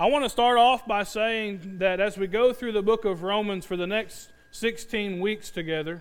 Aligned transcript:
I 0.00 0.06
want 0.06 0.24
to 0.24 0.30
start 0.30 0.56
off 0.56 0.86
by 0.86 1.02
saying 1.02 1.76
that 1.76 2.00
as 2.00 2.16
we 2.16 2.26
go 2.26 2.54
through 2.54 2.72
the 2.72 2.80
book 2.80 3.04
of 3.04 3.22
Romans 3.22 3.66
for 3.66 3.76
the 3.76 3.86
next 3.86 4.32
16 4.50 5.20
weeks 5.20 5.50
together, 5.50 6.00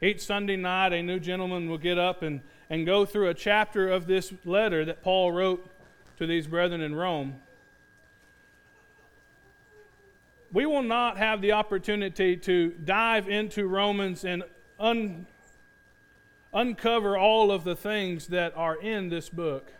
each 0.00 0.24
Sunday 0.24 0.56
night 0.56 0.94
a 0.94 1.02
new 1.02 1.20
gentleman 1.20 1.68
will 1.68 1.76
get 1.76 1.98
up 1.98 2.22
and, 2.22 2.40
and 2.70 2.86
go 2.86 3.04
through 3.04 3.28
a 3.28 3.34
chapter 3.34 3.90
of 3.90 4.06
this 4.06 4.32
letter 4.46 4.86
that 4.86 5.02
Paul 5.02 5.32
wrote 5.32 5.68
to 6.16 6.26
these 6.26 6.46
brethren 6.46 6.80
in 6.80 6.94
Rome. 6.94 7.38
We 10.50 10.64
will 10.64 10.82
not 10.82 11.18
have 11.18 11.42
the 11.42 11.52
opportunity 11.52 12.38
to 12.38 12.70
dive 12.86 13.28
into 13.28 13.66
Romans 13.66 14.24
and 14.24 14.44
un, 14.80 15.26
uncover 16.54 17.18
all 17.18 17.50
of 17.50 17.64
the 17.64 17.76
things 17.76 18.28
that 18.28 18.56
are 18.56 18.76
in 18.76 19.10
this 19.10 19.28
book. 19.28 19.70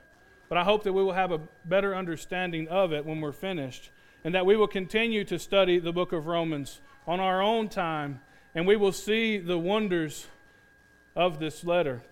But 0.48 0.58
I 0.58 0.64
hope 0.64 0.84
that 0.84 0.92
we 0.92 1.02
will 1.02 1.12
have 1.12 1.32
a 1.32 1.40
better 1.64 1.94
understanding 1.94 2.68
of 2.68 2.92
it 2.92 3.04
when 3.04 3.20
we're 3.20 3.32
finished, 3.32 3.90
and 4.24 4.34
that 4.34 4.46
we 4.46 4.56
will 4.56 4.68
continue 4.68 5.24
to 5.24 5.38
study 5.38 5.78
the 5.78 5.92
book 5.92 6.12
of 6.12 6.26
Romans 6.26 6.80
on 7.06 7.20
our 7.20 7.42
own 7.42 7.68
time, 7.68 8.20
and 8.54 8.66
we 8.66 8.76
will 8.76 8.92
see 8.92 9.38
the 9.38 9.58
wonders 9.58 10.26
of 11.14 11.38
this 11.38 11.64
letter. 11.64 12.02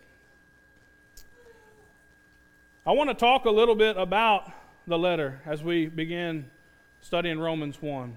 I 2.86 2.92
want 2.92 3.10
to 3.10 3.14
talk 3.14 3.44
a 3.44 3.50
little 3.50 3.74
bit 3.74 3.96
about 3.96 4.50
the 4.86 4.98
letter 4.98 5.40
as 5.46 5.62
we 5.62 5.86
begin 5.86 6.50
studying 7.00 7.38
Romans 7.38 7.80
1. 7.80 8.16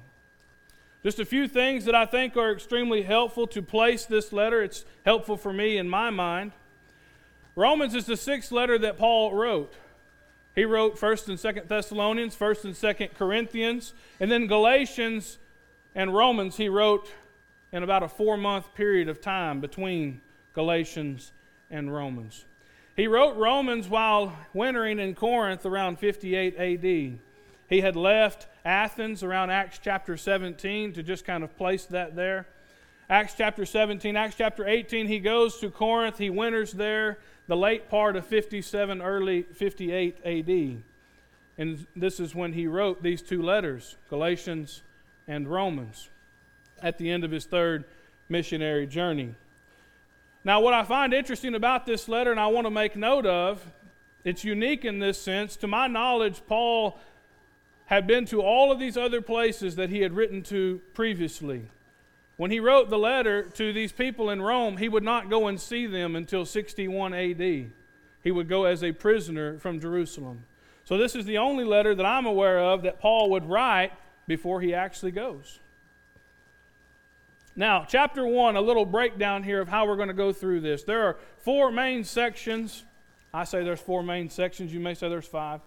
Just 1.04 1.20
a 1.20 1.26
few 1.26 1.48
things 1.48 1.86
that 1.86 1.96
I 1.96 2.06
think 2.06 2.36
are 2.36 2.52
extremely 2.52 3.04
helpful 3.04 3.48
to 3.48 3.62
place 3.62 4.06
this 4.06 4.34
letter. 4.34 4.62
It's 4.62 4.84
helpful 5.06 5.38
for 5.38 5.54
me 5.54 5.78
in 5.78 5.88
my 5.88 6.10
mind. 6.10 6.52
Romans 7.56 7.96
is 7.96 8.06
the 8.06 8.18
sixth 8.18 8.52
letter 8.52 8.78
that 8.80 8.98
Paul 8.98 9.34
wrote. 9.34 9.74
He 10.58 10.66
wrote 10.66 11.00
1st 11.00 11.28
and 11.28 11.38
2nd 11.38 11.68
Thessalonians, 11.68 12.36
1st 12.36 12.66
and 12.66 12.74
2nd 12.74 13.14
Corinthians, 13.14 13.94
and 14.20 14.32
then 14.32 14.48
Galatians 14.48 15.38
and 15.94 16.16
Romans 16.16 16.58
he 16.58 16.68
wrote 16.68 17.12
in 17.72 17.84
about 17.84 18.02
a 18.02 18.08
4-month 18.08 18.74
period 18.74 19.08
of 19.08 19.22
time 19.22 19.62
between 19.62 20.20
Galatians 20.56 21.32
and 21.70 21.94
Romans. 21.94 22.46
He 22.96 23.06
wrote 23.06 23.38
Romans 23.38 23.88
while 23.88 24.36
wintering 24.52 24.98
in 24.98 25.14
Corinth 25.14 25.64
around 25.64 26.00
58 26.00 26.56
AD. 26.58 27.20
He 27.70 27.82
had 27.82 27.96
left 27.96 28.48
Athens 28.66 29.22
around 29.22 29.52
Acts 29.52 29.80
chapter 29.80 30.18
17 30.18 30.94
to 30.94 31.04
just 31.04 31.24
kind 31.24 31.44
of 31.44 31.56
place 31.56 31.86
that 31.86 32.16
there. 32.16 32.48
Acts 33.12 33.36
chapter 33.38 33.64
17, 33.64 34.18
Acts 34.18 34.36
chapter 34.36 34.68
18, 34.68 35.06
he 35.08 35.20
goes 35.20 35.60
to 35.60 35.70
Corinth, 35.70 36.18
he 36.18 36.32
winters 36.32 36.72
there 36.72 37.20
the 37.48 37.58
late 37.58 37.90
part 37.90 38.16
of 38.16 38.26
57, 38.26 39.02
early 39.02 39.44
58 39.44 40.18
AD. 40.26 40.84
And 41.58 41.88
this 41.96 42.20
is 42.20 42.36
when 42.36 42.54
he 42.54 42.68
wrote 42.68 43.02
these 43.02 43.22
two 43.22 43.42
letters, 43.42 43.96
Galatians 44.10 44.84
and 45.28 45.48
Romans, 45.48 46.10
at 46.82 46.98
the 46.98 47.10
end 47.10 47.24
of 47.24 47.32
his 47.32 47.46
third 47.46 47.86
missionary 48.30 48.86
journey. 48.86 49.34
Now, 50.44 50.62
what 50.62 50.74
I 50.74 50.84
find 50.84 51.14
interesting 51.14 51.56
about 51.56 51.86
this 51.86 52.08
letter, 52.08 52.32
and 52.32 52.40
I 52.40 52.48
want 52.48 52.68
to 52.68 52.72
make 52.72 52.96
note 52.96 53.26
of, 53.26 53.66
it's 54.24 54.44
unique 54.44 54.86
in 54.86 55.00
this 55.00 55.20
sense. 55.20 55.56
To 55.58 55.68
my 55.68 55.88
knowledge, 55.88 56.42
Paul 56.48 57.00
had 57.86 58.06
been 58.06 58.26
to 58.26 58.42
all 58.42 58.72
of 58.72 58.80
these 58.80 58.98
other 58.98 59.22
places 59.22 59.78
that 59.78 59.90
he 59.90 60.02
had 60.02 60.14
written 60.14 60.44
to 60.44 60.82
previously. 60.94 61.70
When 62.38 62.52
he 62.52 62.60
wrote 62.60 62.90
the 62.90 63.00
letter 63.00 63.44
to 63.44 63.74
these 63.74 63.92
people 63.92 64.30
in 64.30 64.42
Rome, 64.42 64.78
he 64.78 64.88
would 64.88 65.04
not 65.04 65.30
go 65.30 65.48
and 65.48 65.60
see 65.60 65.88
them 65.88 66.16
until 66.16 66.46
61 66.46 67.14
AD. 67.14 67.42
He 67.42 68.32
would 68.32 68.48
go 68.48 68.66
as 68.66 68.84
a 68.84 68.92
prisoner 68.92 69.58
from 69.58 69.80
Jerusalem. 69.80 70.46
So, 70.84 70.98
this 70.98 71.16
is 71.16 71.26
the 71.26 71.40
only 71.40 71.66
letter 71.66 71.96
that 71.96 72.06
I'm 72.06 72.26
aware 72.26 72.60
of 72.60 72.84
that 72.84 73.00
Paul 73.00 73.32
would 73.32 73.46
write 73.50 73.92
before 74.28 74.62
he 74.62 74.74
actually 74.74 75.12
goes. 75.12 75.60
Now, 77.56 77.86
chapter 77.88 78.26
1, 78.26 78.56
a 78.56 78.62
little 78.62 78.86
breakdown 78.86 79.42
here 79.42 79.60
of 79.60 79.68
how 79.68 79.88
we're 79.88 79.96
going 79.96 80.10
to 80.10 80.14
go 80.14 80.32
through 80.32 80.62
this. 80.62 80.84
There 80.84 81.08
are 81.08 81.18
four 81.40 81.72
main 81.72 82.04
sections. 82.04 82.86
I 83.34 83.46
say 83.46 83.64
there's 83.64 83.82
four 83.82 84.04
main 84.04 84.30
sections. 84.30 84.72
You 84.72 84.80
may 84.80 84.94
say 84.94 85.10
there's 85.10 85.28
five. 85.28 85.62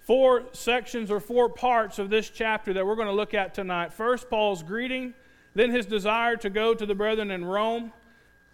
Four 0.00 0.46
sections 0.52 1.12
or 1.12 1.20
four 1.20 1.48
parts 1.48 2.00
of 2.00 2.10
this 2.10 2.28
chapter 2.28 2.72
that 2.72 2.84
we're 2.84 2.96
going 2.96 3.06
to 3.06 3.14
look 3.14 3.34
at 3.34 3.54
tonight. 3.54 3.92
First, 3.92 4.28
Paul's 4.28 4.64
greeting 4.64 5.14
then 5.58 5.70
his 5.70 5.86
desire 5.86 6.36
to 6.36 6.50
go 6.50 6.74
to 6.74 6.86
the 6.86 6.94
brethren 6.94 7.30
in 7.30 7.44
Rome. 7.44 7.92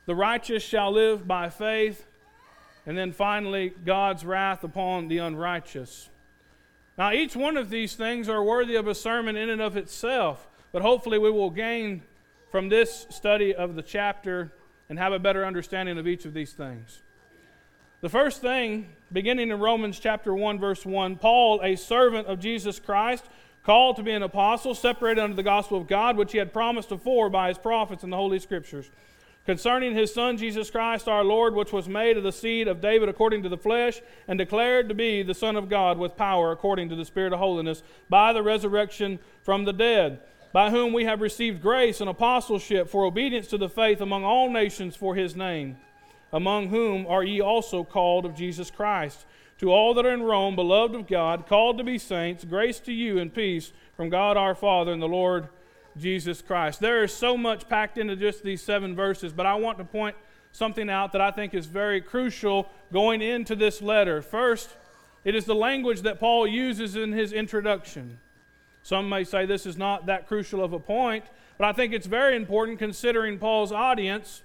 The 0.07 0.15
righteous 0.15 0.63
shall 0.63 0.93
live 0.93 1.27
by 1.27 1.51
faith. 1.51 2.07
And 2.87 2.97
then 2.97 3.13
finally, 3.13 3.73
God's 3.85 4.25
wrath 4.25 4.65
upon 4.65 5.09
the 5.09 5.19
unrighteous. 5.19 6.11
Now, 6.97 7.13
each 7.13 7.35
one 7.35 7.57
of 7.57 7.71
these 7.71 7.95
things 7.95 8.29
are 8.29 8.43
worthy 8.43 8.77
of 8.77 8.87
a 8.87 8.95
sermon 8.95 9.37
in 9.37 9.51
and 9.51 9.61
of 9.61 9.77
itself, 9.77 10.47
but 10.71 10.83
hopefully 10.83 11.19
we 11.19 11.31
will 11.31 11.51
gain 11.51 12.03
from 12.51 12.69
this 12.69 13.07
study 13.11 13.55
of 13.55 13.75
the 13.75 13.83
chapter 13.83 14.53
and 14.89 14.99
have 14.99 15.13
a 15.13 15.19
better 15.19 15.45
understanding 15.45 15.99
of 15.99 16.07
each 16.07 16.25
of 16.25 16.35
these 16.35 16.53
things. 16.53 17.03
The 18.01 18.09
first 18.09 18.43
thing, 18.43 18.91
beginning 19.13 19.51
in 19.51 19.59
Romans 19.59 19.99
chapter 19.99 20.35
1, 20.35 20.59
verse 20.59 20.85
1, 20.85 21.17
Paul, 21.17 21.61
a 21.63 21.75
servant 21.75 22.29
of 22.29 22.39
Jesus 22.39 22.79
Christ, 22.79 23.25
called 23.65 23.97
to 23.97 24.03
be 24.03 24.13
an 24.13 24.23
apostle, 24.23 24.75
separated 24.75 25.23
unto 25.23 25.35
the 25.35 25.43
gospel 25.43 25.79
of 25.79 25.87
God, 25.87 26.17
which 26.17 26.33
he 26.33 26.39
had 26.39 26.53
promised 26.53 26.93
afore 26.93 27.31
by 27.31 27.49
his 27.49 27.59
prophets 27.59 28.05
in 28.05 28.11
the 28.11 28.17
Holy 28.17 28.39
Scriptures, 28.39 28.91
concerning 29.47 29.95
his 29.95 30.13
Son 30.13 30.37
Jesus 30.37 30.71
Christ 30.71 31.09
our 31.09 31.25
Lord, 31.25 31.55
which 31.55 31.73
was 31.73 31.89
made 31.89 32.17
of 32.17 32.23
the 32.23 32.33
seed 32.33 32.69
of 32.69 32.83
David 32.83 33.09
according 33.09 33.43
to 33.43 33.49
the 33.49 33.57
flesh, 33.57 34.03
and 34.29 34.39
declared 34.39 34.89
to 34.91 34.95
be 34.95 35.23
the 35.23 35.35
Son 35.35 35.57
of 35.57 35.71
God 35.71 35.99
with 35.99 36.17
power 36.17 36.53
according 36.53 36.91
to 36.91 36.97
the 36.97 37.07
Spirit 37.07 37.33
of 37.33 37.39
holiness, 37.39 37.83
by 38.11 38.33
the 38.35 38.43
resurrection 38.43 39.19
from 39.43 39.65
the 39.65 39.73
dead, 39.73 40.21
by 40.53 40.71
whom 40.71 40.93
we 40.93 41.05
have 41.05 41.23
received 41.23 41.63
grace 41.63 42.01
and 42.01 42.11
apostleship 42.11 42.89
for 42.89 43.05
obedience 43.05 43.47
to 43.49 43.59
the 43.59 43.69
faith 43.69 44.01
among 44.01 44.25
all 44.25 44.51
nations 44.51 44.95
for 44.95 45.15
his 45.15 45.35
name, 45.35 45.79
among 46.35 46.69
whom 46.69 47.07
are 47.07 47.25
ye 47.25 47.41
also 47.41 47.83
called 47.83 48.27
of 48.27 48.37
Jesus 48.37 48.71
Christ 48.71 49.25
to 49.59 49.71
all 49.71 49.95
that 49.95 50.05
are 50.05 50.13
in 50.13 50.23
Rome, 50.23 50.57
beloved 50.57 50.95
of 50.95 51.07
God, 51.07 51.47
called 51.47 51.79
to 51.79 51.85
be 51.85 51.99
saints, 51.99 52.45
grace 52.45 52.81
to 52.81 52.93
you 52.93 53.19
and 53.19 53.33
peace 53.33 53.73
from 53.97 54.09
God 54.09 54.37
our 54.37 54.55
Father 54.55 54.93
and 54.93 55.01
the 55.01 55.09
Lord 55.09 55.49
Jesus 55.97 56.43
Christ. 56.43 56.81
There 56.81 57.05
is 57.05 57.13
so 57.13 57.37
much 57.37 57.69
packed 57.69 57.99
into 57.99 58.17
just 58.17 58.43
these 58.43 58.63
seven 58.63 58.97
verses, 58.97 59.33
but 59.33 59.47
I 59.47 59.55
want 59.55 59.79
to 59.79 59.85
point 59.85 60.17
something 60.53 60.91
out 60.91 61.13
that 61.13 61.21
I 61.21 61.31
think 61.31 61.55
is 61.55 61.67
very 61.67 62.01
crucial 62.01 62.69
going 62.93 63.23
into 63.23 63.55
this 63.55 63.81
letter. 63.81 64.23
First, 64.23 64.71
it 65.25 65.35
is 65.35 65.45
the 65.45 65.55
language 65.55 66.03
that 66.03 66.21
Paul 66.21 66.47
uses 66.47 66.97
in 66.97 67.13
his 67.13 67.33
introduction. 67.33 68.19
Some 68.83 69.09
may 69.09 69.25
say 69.25 69.47
this 69.47 69.67
is 69.67 69.79
not 69.79 70.07
that 70.07 70.27
crucial 70.27 70.63
of 70.63 70.73
a 70.73 70.79
point, 70.79 71.25
but 71.57 71.67
I 71.67 71.73
think 71.73 71.93
it's 71.93 72.07
very 72.07 72.37
important 72.37 72.79
considering 72.79 73.39
Paul's 73.39 73.73
audience, 73.73 74.43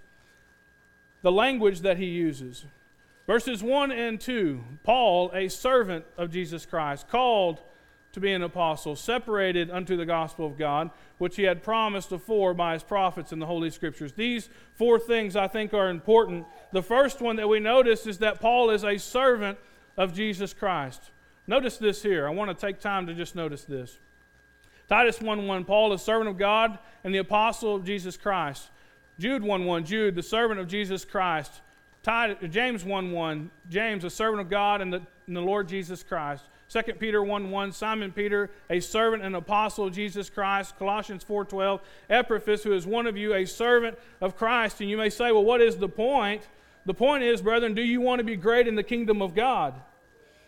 the 1.21 1.31
language 1.31 1.81
that 1.81 1.97
he 1.97 2.05
uses. 2.05 2.65
Verses 3.29 3.61
1 3.61 3.91
and 3.91 4.19
2 4.19 4.63
Paul, 4.83 5.29
a 5.35 5.49
servant 5.49 6.03
of 6.17 6.31
Jesus 6.31 6.65
Christ, 6.65 7.07
called 7.07 7.61
to 8.11 8.19
be 8.19 8.33
an 8.33 8.41
apostle, 8.41 8.95
separated 8.95 9.69
unto 9.69 9.95
the 9.95 10.05
gospel 10.07 10.47
of 10.47 10.57
God, 10.57 10.89
which 11.19 11.35
he 11.35 11.43
had 11.43 11.61
promised 11.61 12.11
afore 12.11 12.55
by 12.55 12.73
his 12.73 12.81
prophets 12.81 13.31
in 13.31 13.37
the 13.37 13.45
Holy 13.45 13.69
Scriptures. 13.69 14.13
These 14.13 14.49
four 14.73 14.97
things 14.97 15.35
I 15.35 15.47
think 15.47 15.75
are 15.75 15.91
important. 15.91 16.47
The 16.71 16.81
first 16.81 17.21
one 17.21 17.35
that 17.35 17.47
we 17.47 17.59
notice 17.59 18.07
is 18.07 18.17
that 18.17 18.41
Paul 18.41 18.71
is 18.71 18.83
a 18.83 18.97
servant 18.97 19.59
of 19.95 20.11
Jesus 20.11 20.51
Christ. 20.51 21.11
Notice 21.45 21.77
this 21.77 22.01
here. 22.01 22.27
I 22.27 22.31
want 22.31 22.49
to 22.49 22.59
take 22.59 22.79
time 22.79 23.05
to 23.05 23.13
just 23.13 23.35
notice 23.35 23.63
this. 23.63 23.99
Titus 24.87 25.21
1 25.21 25.45
1, 25.45 25.65
Paul, 25.65 25.93
a 25.93 25.99
servant 25.99 26.31
of 26.31 26.39
God 26.39 26.79
and 27.03 27.13
the 27.13 27.19
apostle 27.19 27.75
of 27.75 27.85
Jesus 27.85 28.17
Christ. 28.17 28.71
Jude 29.19 29.43
1 29.43 29.65
1, 29.65 29.85
Jude, 29.85 30.15
the 30.15 30.23
servant 30.23 30.59
of 30.59 30.67
Jesus 30.67 31.05
Christ. 31.05 31.61
James 32.03 32.83
1 32.83 33.11
1, 33.11 33.51
James, 33.69 34.03
a 34.03 34.09
servant 34.09 34.41
of 34.41 34.49
God 34.49 34.81
and 34.81 34.93
the, 34.93 35.01
and 35.27 35.35
the 35.35 35.41
Lord 35.41 35.67
Jesus 35.67 36.03
Christ. 36.03 36.43
2 36.69 36.93
Peter 36.93 37.23
1 37.23 37.49
1, 37.49 37.71
Simon 37.71 38.11
Peter, 38.11 38.49
a 38.69 38.79
servant 38.79 39.23
and 39.23 39.35
apostle 39.35 39.87
of 39.87 39.93
Jesus 39.93 40.29
Christ. 40.29 40.77
Colossians 40.77 41.23
4 41.23 41.45
12, 41.45 41.81
Epaphras, 42.09 42.63
who 42.63 42.73
is 42.73 42.85
one 42.85 43.07
of 43.07 43.17
you, 43.17 43.33
a 43.33 43.45
servant 43.45 43.97
of 44.21 44.37
Christ. 44.37 44.79
And 44.79 44.89
you 44.89 44.97
may 44.97 45.09
say, 45.09 45.31
well, 45.31 45.43
what 45.43 45.61
is 45.61 45.77
the 45.77 45.89
point? 45.89 46.47
The 46.85 46.93
point 46.93 47.23
is, 47.23 47.41
brethren, 47.41 47.73
do 47.73 47.81
you 47.81 48.01
want 48.01 48.19
to 48.19 48.23
be 48.23 48.35
great 48.35 48.67
in 48.67 48.75
the 48.75 48.83
kingdom 48.83 49.21
of 49.21 49.35
God? 49.35 49.73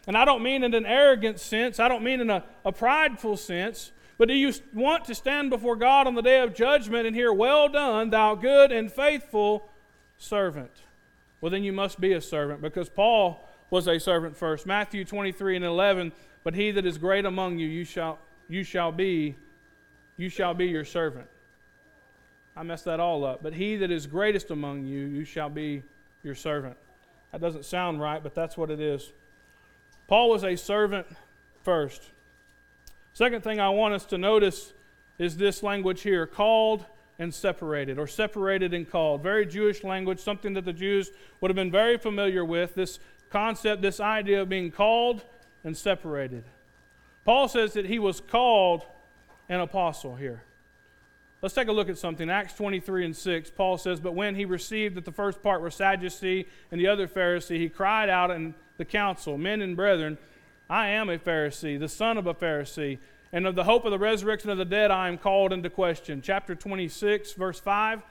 And 0.08 0.16
I 0.16 0.26
don't 0.26 0.42
mean 0.42 0.64
in 0.64 0.74
an 0.74 0.86
arrogant 0.86 1.40
sense, 1.40 1.80
I 1.80 1.88
don't 1.88 2.04
mean 2.04 2.22
in 2.22 2.30
a, 2.30 2.44
a 2.64 2.72
prideful 2.72 3.36
sense, 3.36 3.92
but 4.18 4.28
do 4.28 4.34
you 4.36 4.54
want 4.74 5.06
to 5.06 5.16
stand 5.16 5.50
before 5.50 5.76
God 5.76 6.08
on 6.08 6.16
the 6.16 6.22
day 6.22 6.42
of 6.42 6.54
judgment 6.54 7.08
and 7.08 7.16
hear, 7.16 7.34
Well 7.34 7.68
done, 7.68 8.12
thou 8.12 8.36
good 8.36 8.72
and 8.72 8.92
faithful 8.92 9.70
servant? 10.18 10.72
Well, 11.42 11.50
then 11.50 11.64
you 11.64 11.74
must 11.74 12.00
be 12.00 12.14
a 12.14 12.22
servant 12.22 12.62
because 12.62 12.88
Paul 12.88 13.50
was 13.72 13.88
a 13.88 14.00
servant 14.00 14.38
first. 14.38 14.66
Matthew 14.68 15.04
23 15.04 15.56
and 15.56 15.66
11, 15.66 16.12
but 16.44 16.54
he 16.54 16.72
that 16.72 16.86
is 16.86 16.98
great 16.98 17.26
among 17.26 17.58
you, 17.58 17.68
you 17.68 17.84
shall, 17.84 18.20
you 18.48 18.64
shall 18.64 18.92
be, 18.92 19.36
you 20.18 20.30
shall 20.30 20.54
be 20.54 20.68
your 20.68 20.86
servant. 20.86 21.28
I 22.56 22.64
messed 22.64 22.86
that 22.86 23.00
all 23.00 23.26
up. 23.26 23.42
But 23.42 23.54
he 23.54 23.76
that 23.78 23.90
is 23.92 24.06
greatest 24.06 24.52
among 24.52 24.86
you, 24.86 25.06
you 25.06 25.26
shall 25.26 25.50
be 25.50 25.84
your 26.24 26.36
servant. 26.36 26.78
That 27.32 27.42
doesn't 27.42 27.66
sound 27.66 28.00
right, 28.00 28.22
but 28.22 28.36
that's 28.36 28.58
what 28.58 28.70
it 28.70 28.80
is. 28.80 29.12
Paul 30.08 30.30
was 30.30 30.44
a 30.44 30.56
servant 30.56 31.08
first. 31.64 32.04
Second 33.14 33.44
thing 33.44 33.60
I 33.60 33.70
want 33.70 33.94
us 33.94 34.06
to 34.08 34.18
notice 34.18 34.74
is 35.18 35.38
this 35.38 35.64
language 35.64 36.02
here 36.02 36.28
called 36.28 36.86
and 37.22 37.32
separated, 37.32 38.00
or 38.00 38.08
separated 38.08 38.74
and 38.74 38.90
called. 38.90 39.22
Very 39.22 39.46
Jewish 39.46 39.84
language, 39.84 40.20
something 40.20 40.54
that 40.54 40.66
the 40.66 40.74
Jews 40.74 41.12
would 41.40 41.52
have 41.52 41.56
been 41.56 41.70
very 41.70 42.00
familiar 42.00 42.44
with. 42.44 42.74
This 42.74 42.98
concept, 43.30 43.84
this 43.84 44.00
idea 44.00 44.42
of 44.42 44.50
being 44.50 44.72
called 44.72 45.24
and 45.64 45.78
separated. 45.78 46.44
Paul 47.24 47.48
says 47.48 47.74
that 47.74 47.86
he 47.86 48.00
was 48.00 48.20
called 48.20 48.84
an 49.48 49.60
apostle 49.60 50.16
here. 50.16 50.42
Let's 51.44 51.54
take 51.54 51.68
a 51.68 51.72
look 51.72 51.90
at 51.90 52.00
something. 52.00 52.28
Acts 52.28 52.56
23 52.56 53.06
and 53.06 53.16
6, 53.16 53.52
Paul 53.52 53.78
says, 53.78 54.00
But 54.00 54.16
when 54.16 54.34
he 54.34 54.46
received 54.46 54.96
that 54.96 55.06
the 55.06 55.12
first 55.12 55.44
part 55.44 55.62
were 55.62 55.70
Sadducee 55.70 56.48
and 56.72 56.82
the 56.82 56.88
other 56.88 57.08
Pharisee, 57.08 57.58
he 57.58 57.70
cried 57.70 58.10
out 58.10 58.32
in 58.32 58.56
the 58.78 58.86
council, 58.86 59.38
Men 59.38 59.62
and 59.62 59.76
brethren, 59.76 60.18
I 60.68 60.88
am 60.88 61.08
a 61.08 61.20
Pharisee, 61.20 61.80
the 61.80 61.88
son 61.88 62.18
of 62.18 62.26
a 62.26 62.34
Pharisee, 62.34 62.98
and 63.34 63.48
of 63.48 63.56
the 63.56 63.64
hope 63.64 63.86
of 63.86 63.92
the 63.92 64.00
resurrection 64.00 64.50
of 64.50 64.58
the 64.58 64.66
dead 64.66 64.92
I 64.92 65.08
am 65.08 65.18
called 65.18 65.54
into 65.54 65.70
question. 65.70 66.22
Chapter 66.22 66.54
26, 66.56 67.34
verse 67.34 67.60
5, 67.60 68.02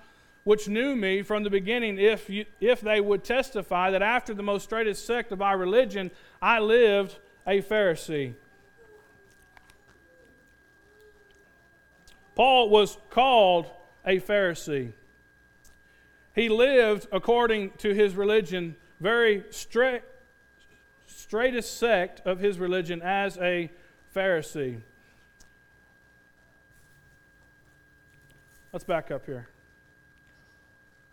which 0.45 0.69
knew 0.69 0.97
me 0.97 1.23
from 1.23 1.43
the 1.43 1.51
beginning, 1.51 1.99
if, 1.99 2.31
you, 2.31 2.47
if 2.61 2.81
they 2.81 3.01
would 3.01 3.23
testify 3.23 3.91
that 3.91 4.03
after 4.03 4.33
the 4.33 4.43
most 4.43 4.65
straightest 4.65 5.05
sect 5.05 5.33
of 5.33 5.43
our 5.43 5.59
religion 5.59 6.11
I 6.41 6.59
lived 6.59 7.19
a 7.47 7.61
Pharisee. 7.61 8.35
Paul 12.35 12.71
was 12.71 12.97
called 13.11 13.67
a 14.07 14.19
Pharisee. 14.19 14.93
He 16.35 16.49
lived 16.49 17.07
according 17.13 17.73
to 17.79 17.93
his 17.93 18.15
religion, 18.15 18.77
very 18.99 19.45
straight, 19.51 20.03
straightest 21.07 21.77
sect 21.77 22.23
of 22.25 22.39
his 22.39 22.59
religion 22.59 23.03
as 23.03 23.37
a 23.37 23.71
Pharisee. 24.15 24.81
Let's 28.73 28.85
back 28.85 29.11
up 29.11 29.27
here. 29.27 29.49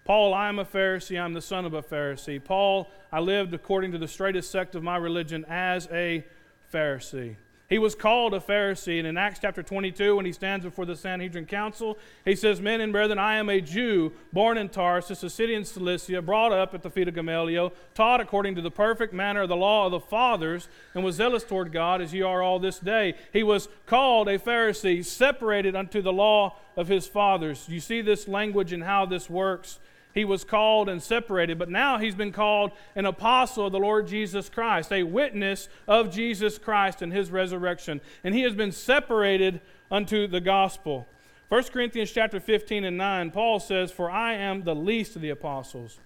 Paul, 0.06 0.33
I 0.33 0.48
am 0.48 0.59
a 0.59 0.65
Pharisee. 0.65 1.19
I'm 1.19 1.33
the 1.33 1.42
son 1.42 1.65
of 1.65 1.74
a 1.74 1.81
Pharisee. 1.81 2.44
Paul, 2.44 2.92
I 3.12 3.19
lived 3.19 3.54
according 3.54 3.92
to 3.94 3.98
the 3.98 4.07
straightest 4.07 4.51
sect 4.51 4.75
of 4.75 4.83
my 4.83 4.95
religion 4.95 5.44
as 5.50 5.88
a 5.92 6.24
Pharisee. 6.71 7.38
He 7.68 7.80
was 7.80 7.95
called 7.95 8.33
a 8.33 8.39
Pharisee, 8.39 9.00
and 9.00 9.07
in 9.07 9.18
Acts 9.18 9.39
chapter 9.42 9.62
22, 9.62 10.15
when 10.15 10.25
he 10.25 10.31
stands 10.31 10.63
before 10.63 10.86
the 10.86 10.95
Sanhedrin 10.95 11.48
council, 11.48 11.98
he 12.24 12.36
says, 12.36 12.62
Men 12.62 12.80
and 12.80 12.94
brethren, 12.94 13.19
I 13.19 13.36
am 13.36 13.50
a 13.50 13.59
Jew, 13.59 14.13
born 14.31 14.57
in 14.57 14.69
Tarsus, 14.69 15.24
a 15.24 15.30
city 15.30 15.54
in 15.54 15.65
Cilicia, 15.65 16.21
brought 16.21 16.54
up 16.54 16.74
at 16.74 16.83
the 16.83 16.89
feet 16.89 17.09
of 17.09 17.15
Gamaliel, 17.15 17.74
taught 17.94 18.21
according 18.21 18.56
to 18.56 18.62
the 18.62 18.71
perfect 18.71 19.13
manner 19.13 19.42
of 19.42 19.50
the 19.50 19.57
law 19.57 19.88
of 19.88 19.92
the 19.92 20.00
fathers, 20.00 20.69
and 20.94 21.04
was 21.04 21.15
zealous 21.15 21.44
toward 21.44 21.74
God 21.74 22.01
as 22.01 22.13
ye 22.13 22.21
are 22.21 22.42
all 22.42 22.59
this 22.59 22.80
day. 22.80 23.15
He 23.33 23.44
was 23.44 23.68
called 23.86 24.30
a 24.30 24.39
Pharisee, 24.39 25.04
separated 25.04 25.75
unto 25.75 26.01
the 26.01 26.13
law 26.13 26.56
of 26.77 26.88
his 26.88 27.07
fathers. 27.07 27.65
You 27.68 27.81
see 27.81 28.00
this 28.00 28.27
language 28.27 28.71
and 28.71 28.83
how 28.83 29.06
this 29.06 29.29
works 29.29 29.79
he 30.18 30.25
was 30.25 30.44
called 30.44 30.89
and 30.89 31.01
separated, 31.01 31.59
but 31.59 31.69
now 31.69 32.00
he's 32.00 32.15
been 32.15 32.31
called 32.31 32.71
an 32.95 33.06
apostle 33.06 33.68
of 33.68 33.71
the 33.71 33.79
Lord 33.79 34.07
Jesus 34.07 34.50
Christ, 34.50 34.91
a 34.91 35.03
witness 35.03 35.69
of 35.88 36.12
Jesus 36.12 36.57
Christ 36.57 37.03
and 37.03 37.13
his 37.13 37.29
resurrection. 37.29 38.01
And 38.24 38.33
he 38.33 38.41
has 38.41 38.56
been 38.56 38.71
separated 38.71 39.62
unto 39.91 40.25
the 40.25 40.41
gospel. 40.41 41.07
1 41.50 41.63
Corinthians 41.65 42.12
chapter 42.12 42.39
15 42.39 42.83
and 42.83 42.97
9, 42.97 43.30
Paul 43.30 43.59
says, 43.59 43.91
For 43.91 44.09
I 44.09 44.33
am 44.33 44.63
the 44.63 44.73
least 44.73 45.15
of 45.15 45.21
the 45.21 45.30
apostles. 45.30 46.00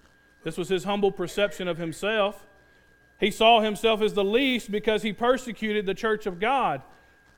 This 0.44 0.58
was 0.58 0.68
his 0.68 0.84
humble 0.84 1.14
perception 1.14 1.70
of 1.70 1.78
himself. 1.78 2.46
He 3.18 3.32
saw 3.32 3.62
himself 3.62 4.02
as 4.02 4.14
the 4.14 4.26
least 4.26 4.72
because 4.72 5.04
he 5.04 5.14
persecuted 5.14 5.86
the 5.86 5.94
church 5.94 6.26
of 6.26 6.40
God. 6.40 6.82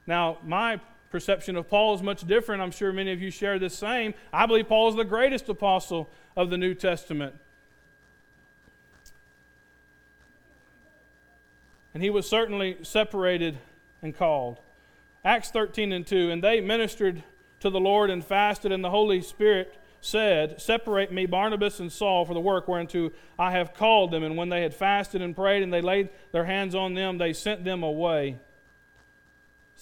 Now, 0.08 0.40
my 0.44 0.82
perception 1.14 1.56
of 1.56 1.70
Paul 1.70 1.94
is 1.94 2.02
much 2.02 2.26
different. 2.26 2.60
I'm 2.60 2.72
sure 2.72 2.92
many 2.92 3.12
of 3.12 3.22
you 3.22 3.30
share 3.30 3.60
the 3.60 3.70
same. 3.70 4.16
I 4.34 4.48
believe 4.48 4.68
Paul 4.68 4.90
is 4.90 4.96
the 4.96 5.06
greatest 5.06 5.48
apostle 5.48 6.10
of 6.36 6.50
the 6.50 6.58
New 6.58 6.74
Testament. 6.74 7.36
And 11.94 12.02
he 12.02 12.10
was 12.10 12.28
certainly 12.28 12.78
separated 12.82 13.60
and 14.02 14.18
called. 14.18 14.60
Acts 15.24 15.52
13 15.52 15.94
and 15.94 16.06
2 16.06 16.32
And 16.32 16.44
they 16.44 16.60
ministered 16.60 17.22
to 17.60 17.70
the 17.70 17.80
Lord 17.80 18.10
and 18.10 18.26
fasted, 18.26 18.72
and 18.72 18.84
the 18.84 18.90
Holy 18.90 19.22
Spirit 19.22 19.78
said, 20.02 20.60
Separate 20.60 21.12
me, 21.12 21.28
Barnabas 21.28 21.80
and 21.80 21.92
Saul, 21.92 22.26
for 22.26 22.34
the 22.34 22.40
work 22.40 22.68
whereunto 22.68 23.12
I 23.38 23.52
have 23.52 23.76
called 23.76 24.10
them. 24.10 24.24
And 24.24 24.36
when 24.36 24.50
they 24.50 24.64
had 24.64 24.74
fasted 24.74 25.22
and 25.22 25.36
prayed, 25.36 25.62
and 25.62 25.72
they 25.72 25.80
laid 25.80 26.10
their 26.32 26.46
hands 26.46 26.74
on 26.74 26.96
them, 26.96 27.20
they 27.20 27.34
sent 27.34 27.64
them 27.64 27.84
away 27.84 28.40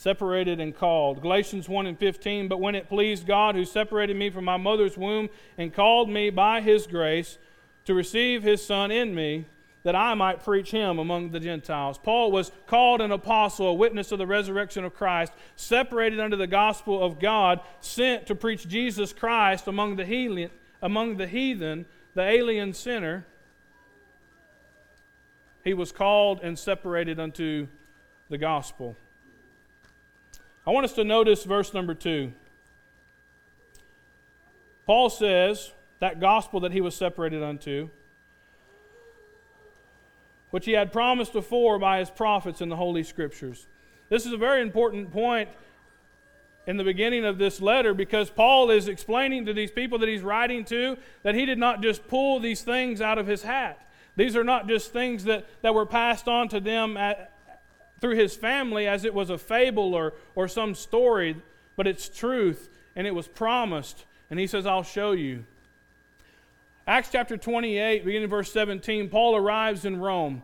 separated 0.02 0.60
and 0.60 0.76
called. 0.76 1.22
Galatians 1.22 1.70
1 1.70 1.86
and 1.86 2.00
15, 2.00 2.48
but 2.48 2.60
when 2.60 2.74
it 2.74 2.90
pleased 2.90 3.28
God 3.28 3.54
who 3.54 3.64
separated 3.64 4.18
me 4.18 4.32
from 4.32 4.44
my 4.46 4.58
mother's 4.58 4.98
womb 4.98 5.30
and 5.60 5.72
called 5.72 6.10
me 6.10 6.32
by 6.32 6.60
his 6.60 6.88
grace 6.88 7.38
to 7.86 7.94
receive 7.94 8.42
his 8.42 8.66
Son 8.66 8.90
in 8.90 9.14
me, 9.14 9.46
that 9.84 9.96
I 9.96 10.16
might 10.16 10.44
preach 10.44 10.72
him 10.72 10.98
among 10.98 11.30
the 11.30 11.40
Gentiles. 11.40 12.00
Paul 12.00 12.32
was 12.32 12.52
called 12.66 13.00
an 13.00 13.12
apostle, 13.12 13.68
a 13.68 13.74
witness 13.76 14.12
of 14.12 14.18
the 14.18 14.26
resurrection 14.26 14.84
of 14.86 14.96
Christ, 14.96 15.34
separated 15.56 16.20
under 16.20 16.36
the 16.36 16.48
gospel 16.48 17.04
of 17.04 17.20
God, 17.20 17.60
sent 17.80 18.26
to 18.26 18.34
preach 18.34 18.68
Jesus 18.68 19.14
Christ 19.14 19.68
among 19.68 19.98
the 19.98 20.06
heathen, 20.06 20.50
among 20.82 21.18
the, 21.18 21.28
heathen, 21.28 21.86
the 22.16 22.24
alien 22.24 22.74
sinner. 22.74 23.28
He 25.64 25.76
was 25.76 25.92
called 25.92 26.40
and 26.42 26.58
separated 26.58 27.20
unto 27.20 27.68
the 28.30 28.40
gospel. 28.40 28.96
I 30.66 30.70
want 30.70 30.86
us 30.86 30.94
to 30.94 31.04
notice 31.04 31.44
verse 31.44 31.74
number 31.74 31.94
two. 31.96 32.34
Paul 34.86 35.10
says 35.10 35.72
that 36.00 36.20
gospel 36.20 36.60
that 36.62 36.72
he 36.72 36.82
was 36.82 36.96
separated 36.96 37.42
unto, 37.42 37.90
which 40.52 40.66
he 40.66 40.74
had 40.74 40.92
promised 40.92 41.34
before 41.34 41.80
by 41.80 42.00
his 42.00 42.10
prophets 42.10 42.62
in 42.62 42.70
the 42.70 42.76
Holy 42.76 43.04
Scriptures. 43.04 43.68
This 44.10 44.26
is 44.26 44.34
a 44.34 44.38
very 44.38 44.62
important 44.62 45.12
point 45.12 45.50
in 46.68 46.78
the 46.78 46.84
beginning 46.84 47.26
of 47.26 47.38
this 47.38 47.60
letter 47.60 47.94
because 47.94 48.30
Paul 48.30 48.70
is 48.70 48.88
explaining 48.88 49.46
to 49.46 49.54
these 49.54 49.72
people 49.72 49.98
that 50.00 50.10
he's 50.10 50.22
writing 50.22 50.64
to 50.66 50.98
that 51.24 51.34
he 51.34 51.46
did 51.46 51.58
not 51.58 51.82
just 51.82 52.08
pull 52.08 52.40
these 52.40 52.62
things 52.62 53.02
out 53.02 53.18
of 53.18 53.26
his 53.26 53.42
hat. 53.42 53.88
These 54.16 54.36
are 54.36 54.44
not 54.44 54.68
just 54.68 54.94
things 54.94 55.24
that, 55.24 55.48
that 55.62 55.74
were 55.74 55.86
passed 55.86 56.28
on 56.28 56.50
to 56.50 56.60
them 56.60 56.98
at, 56.98 57.31
through 58.02 58.16
his 58.16 58.36
family 58.36 58.88
as 58.88 59.06
it 59.06 59.14
was 59.14 59.30
a 59.30 59.38
fable 59.38 59.94
or, 59.94 60.14
or 60.36 60.48
some 60.48 60.76
story, 60.76 61.38
but 61.78 61.88
it's 61.88 62.10
truth 62.10 62.70
and 62.96 63.08
it 63.08 63.16
was 63.16 63.28
promised. 63.28 64.06
And 64.30 64.40
he 64.40 64.48
says, 64.48 64.66
I'll 64.66 64.84
show 64.84 65.12
you. 65.12 65.46
Acts 66.88 67.10
chapter 67.12 67.38
28, 67.38 68.04
beginning 68.04 68.30
verse 68.30 68.52
17, 68.52 69.08
Paul 69.10 69.36
arrives 69.36 69.86
in 69.86 70.00
Rome. 70.00 70.42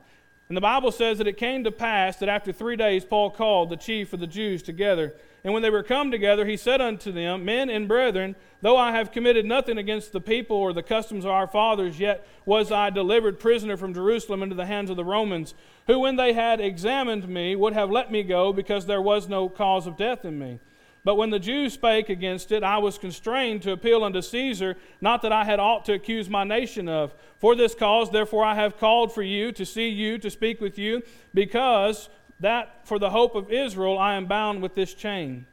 And 0.49 0.55
the 0.55 0.61
Bible 0.61 0.91
says 0.93 1.17
that 1.17 1.27
it 1.27 1.35
came 1.37 1.65
to 1.65 1.71
pass 1.71 2.17
that 2.17 2.29
after 2.29 2.53
three 2.53 2.77
days 2.77 3.03
Paul 3.03 3.29
called 3.31 3.69
the 3.69 3.75
chief 3.75 4.13
of 4.13 4.21
the 4.21 4.27
Jews 4.27 4.63
together. 4.63 5.13
And 5.43 5.53
when 5.53 5.61
they 5.61 5.69
were 5.69 5.83
come 5.83 6.09
together, 6.09 6.45
he 6.45 6.55
said 6.55 6.79
unto 6.79 7.11
them, 7.11 7.43
Men 7.43 7.69
and 7.69 7.87
brethren, 7.87 8.35
though 8.61 8.77
I 8.77 8.91
have 8.91 9.11
committed 9.11 9.45
nothing 9.45 9.77
against 9.77 10.13
the 10.13 10.21
people 10.21 10.55
or 10.55 10.71
the 10.71 10.83
customs 10.83 11.25
of 11.25 11.31
our 11.31 11.47
fathers, 11.47 11.99
yet 11.99 12.25
was 12.45 12.71
I 12.71 12.89
delivered 12.89 13.39
prisoner 13.39 13.75
from 13.75 13.93
Jerusalem 13.93 14.41
into 14.41 14.55
the 14.55 14.65
hands 14.65 14.89
of 14.89 14.95
the 14.95 15.05
Romans, 15.05 15.53
who, 15.87 15.99
when 15.99 16.15
they 16.15 16.33
had 16.33 16.61
examined 16.61 17.27
me, 17.27 17.55
would 17.55 17.73
have 17.73 17.91
let 17.91 18.11
me 18.11 18.23
go, 18.23 18.53
because 18.53 18.85
there 18.85 19.01
was 19.01 19.27
no 19.27 19.49
cause 19.49 19.85
of 19.85 19.97
death 19.97 20.23
in 20.23 20.39
me. 20.39 20.59
But 21.07 21.15
when 21.15 21.29
the 21.29 21.39
Jews 21.39 21.71
spake 21.71 22.09
against 22.09 22.51
it, 22.51 22.63
I 22.63 22.79
was 22.79 22.97
constrained 22.97 23.61
to 23.61 23.71
appeal 23.71 24.03
unto 24.03 24.21
Caesar, 24.21 24.75
not 24.99 25.21
that 25.21 25.31
I 25.31 25.45
had 25.45 25.57
aught 25.57 25.85
to 25.85 25.93
accuse 25.93 26.29
my 26.29 26.43
nation 26.43 26.89
of. 26.89 27.13
For 27.37 27.55
this 27.55 27.73
cause, 27.73 28.11
therefore, 28.11 28.43
I 28.43 28.55
have 28.55 28.77
called 28.77 29.13
for 29.13 29.21
you, 29.23 29.53
to 29.53 29.65
see 29.65 29.87
you, 29.87 30.17
to 30.17 30.29
speak 30.29 30.59
with 30.59 30.77
you, 30.77 31.01
because 31.33 32.09
that 32.41 32.85
for 32.85 32.99
the 32.99 33.11
hope 33.11 33.35
of 33.35 33.49
Israel 33.49 33.97
I 33.97 34.15
am 34.15 34.25
bound 34.25 34.61
with 34.61 34.75
this 34.75 34.93
chain. 34.93 35.45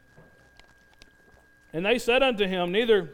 And 1.71 1.85
they 1.85 1.99
said 1.99 2.21
unto 2.21 2.45
him, 2.45 2.73
Neither 2.73 3.11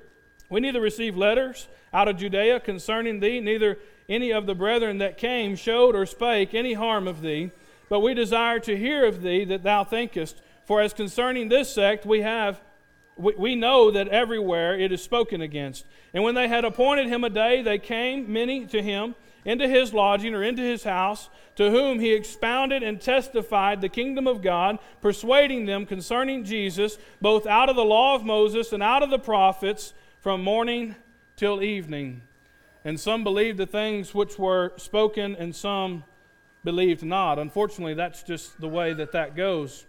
we 0.50 0.62
neither 0.62 0.82
received 0.82 1.18
letters 1.20 1.68
out 1.94 2.08
of 2.08 2.18
Judea 2.18 2.60
concerning 2.62 3.20
thee, 3.20 3.40
neither 3.40 3.78
any 4.10 4.32
of 4.32 4.48
the 4.48 4.56
brethren 4.56 4.98
that 4.98 5.20
came 5.20 5.56
showed 5.56 5.96
or 5.96 6.08
spake 6.08 6.56
any 6.56 6.74
harm 6.74 7.08
of 7.08 7.22
thee, 7.22 7.52
but 7.88 8.00
we 8.00 8.16
desire 8.16 8.58
to 8.62 8.76
hear 8.76 9.06
of 9.06 9.22
thee 9.22 9.46
that 9.46 9.62
thou 9.62 9.84
thinkest 9.84 10.42
for 10.66 10.82
as 10.82 10.94
concerning 10.94 11.50
this 11.50 11.74
sect, 11.74 12.06
we 12.06 12.22
have 12.22 12.62
we, 13.18 13.34
we 13.38 13.56
know 13.56 13.92
that 13.92 14.08
everywhere 14.08 14.78
it 14.78 14.92
is 14.92 15.02
spoken 15.02 15.42
against. 15.42 15.86
And 16.14 16.24
when 16.24 16.36
they 16.36 16.48
had 16.48 16.66
appointed 16.66 17.08
him 17.08 17.24
a 17.24 17.30
day, 17.30 17.62
they 17.62 17.78
came 17.78 18.32
many 18.32 18.66
to 18.68 18.82
him 18.82 19.16
into 19.44 19.68
his 19.68 19.94
lodging 19.94 20.36
or 20.36 20.44
into 20.44 20.62
his 20.62 20.84
house, 20.84 21.30
to 21.56 21.72
whom 21.72 22.00
he 22.00 22.14
expounded 22.14 22.84
and 22.84 23.02
testified 23.02 23.82
the 23.82 23.90
kingdom 23.90 24.28
of 24.28 24.42
God, 24.42 24.78
persuading 25.02 25.66
them 25.66 25.86
concerning 25.86 26.44
Jesus, 26.44 26.98
both 27.20 27.48
out 27.48 27.70
of 27.70 27.76
the 27.76 27.86
law 27.86 28.16
of 28.16 28.24
Moses 28.24 28.72
and 28.72 28.84
out 28.84 29.04
of 29.04 29.10
the 29.10 29.20
prophets, 29.20 29.94
from 30.20 30.44
morning 30.44 30.96
till 31.36 31.64
evening. 31.64 32.22
And 32.86 33.00
some 33.00 33.24
believed 33.24 33.58
the 33.58 33.66
things 33.66 34.14
which 34.14 34.38
were 34.38 34.74
spoken, 34.78 35.36
and 35.36 35.56
some 35.56 36.04
believed 36.64 37.04
not. 37.04 37.40
Unfortunately, 37.40 37.96
that's 37.96 38.22
just 38.22 38.62
the 38.62 38.68
way 38.68 38.94
that 38.94 39.14
that 39.14 39.36
goes. 39.36 39.86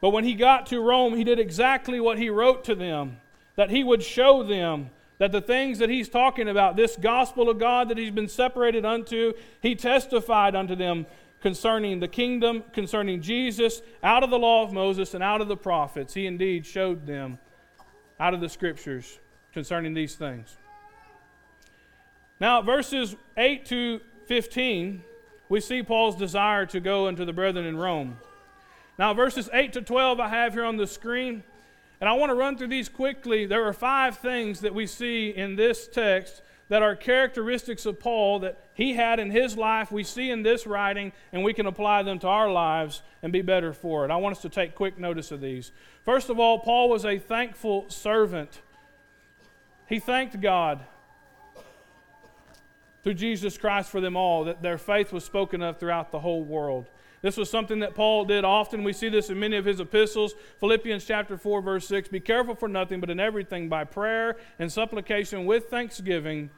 But 0.00 0.10
when 0.10 0.24
he 0.24 0.34
got 0.34 0.66
to 0.66 0.80
Rome, 0.80 1.14
he 1.14 1.24
did 1.24 1.38
exactly 1.38 2.00
what 2.00 2.18
he 2.18 2.30
wrote 2.30 2.64
to 2.64 2.74
them 2.74 3.18
that 3.56 3.70
he 3.70 3.82
would 3.82 4.02
show 4.02 4.42
them 4.42 4.90
that 5.18 5.32
the 5.32 5.40
things 5.40 5.78
that 5.78 5.88
he's 5.88 6.08
talking 6.08 6.48
about, 6.48 6.76
this 6.76 6.96
gospel 6.96 7.48
of 7.48 7.58
God 7.58 7.88
that 7.88 7.96
he's 7.96 8.10
been 8.10 8.28
separated 8.28 8.84
unto, 8.84 9.32
he 9.62 9.74
testified 9.74 10.54
unto 10.54 10.74
them 10.74 11.06
concerning 11.40 12.00
the 12.00 12.08
kingdom, 12.08 12.64
concerning 12.72 13.22
Jesus, 13.22 13.80
out 14.02 14.22
of 14.22 14.30
the 14.30 14.38
law 14.38 14.62
of 14.62 14.72
Moses 14.72 15.14
and 15.14 15.24
out 15.24 15.40
of 15.40 15.48
the 15.48 15.56
prophets. 15.56 16.12
He 16.12 16.26
indeed 16.26 16.66
showed 16.66 17.06
them 17.06 17.38
out 18.20 18.34
of 18.34 18.40
the 18.40 18.48
scriptures 18.48 19.18
concerning 19.52 19.94
these 19.94 20.14
things. 20.14 20.56
Now, 22.38 22.60
verses 22.60 23.16
8 23.38 23.64
to 23.66 24.00
15, 24.26 25.02
we 25.48 25.60
see 25.60 25.82
Paul's 25.82 26.16
desire 26.16 26.66
to 26.66 26.80
go 26.80 27.06
unto 27.06 27.24
the 27.24 27.32
brethren 27.32 27.64
in 27.64 27.76
Rome. 27.76 28.18
Now, 28.98 29.12
verses 29.12 29.50
8 29.52 29.74
to 29.74 29.82
12 29.82 30.20
I 30.20 30.28
have 30.28 30.54
here 30.54 30.64
on 30.64 30.76
the 30.76 30.86
screen, 30.86 31.42
and 32.00 32.08
I 32.08 32.14
want 32.14 32.30
to 32.30 32.34
run 32.34 32.56
through 32.56 32.68
these 32.68 32.88
quickly. 32.88 33.44
There 33.44 33.66
are 33.66 33.72
five 33.72 34.18
things 34.18 34.60
that 34.60 34.74
we 34.74 34.86
see 34.86 35.30
in 35.30 35.56
this 35.56 35.86
text 35.86 36.42
that 36.68 36.82
are 36.82 36.96
characteristics 36.96 37.86
of 37.86 38.00
Paul 38.00 38.40
that 38.40 38.58
he 38.74 38.94
had 38.94 39.20
in 39.20 39.30
his 39.30 39.56
life, 39.56 39.92
we 39.92 40.02
see 40.02 40.30
in 40.30 40.42
this 40.42 40.66
writing, 40.66 41.12
and 41.32 41.44
we 41.44 41.52
can 41.52 41.66
apply 41.66 42.02
them 42.02 42.18
to 42.20 42.26
our 42.26 42.50
lives 42.50 43.02
and 43.22 43.32
be 43.32 43.42
better 43.42 43.72
for 43.72 44.04
it. 44.04 44.10
I 44.10 44.16
want 44.16 44.36
us 44.36 44.42
to 44.42 44.48
take 44.48 44.74
quick 44.74 44.98
notice 44.98 45.30
of 45.30 45.40
these. 45.40 45.70
First 46.04 46.28
of 46.28 46.40
all, 46.40 46.58
Paul 46.58 46.88
was 46.88 47.04
a 47.04 47.18
thankful 47.18 47.88
servant. 47.88 48.60
He 49.88 50.00
thanked 50.00 50.40
God 50.40 50.80
through 53.04 53.14
Jesus 53.14 53.56
Christ 53.56 53.90
for 53.90 54.00
them 54.00 54.16
all, 54.16 54.44
that 54.44 54.62
their 54.62 54.78
faith 54.78 55.12
was 55.12 55.24
spoken 55.24 55.62
of 55.62 55.78
throughout 55.78 56.10
the 56.10 56.18
whole 56.18 56.42
world. 56.42 56.90
This 57.26 57.36
was 57.36 57.50
something 57.50 57.80
that 57.80 57.96
Paul 57.96 58.24
did 58.24 58.44
often. 58.44 58.84
We 58.84 58.92
see 58.92 59.08
this 59.08 59.30
in 59.30 59.40
many 59.40 59.56
of 59.56 59.64
his 59.64 59.80
epistles. 59.80 60.36
Philippians 60.60 61.04
chapter 61.04 61.36
4 61.36 61.60
verse 61.60 61.88
6, 61.88 62.06
be 62.06 62.20
careful 62.20 62.54
for 62.54 62.68
nothing 62.68 63.00
but 63.00 63.10
in 63.10 63.18
everything 63.18 63.68
by 63.68 63.82
prayer 63.82 64.36
and 64.60 64.70
supplication 64.70 65.44
with 65.44 65.64
thanksgiving 65.64 66.50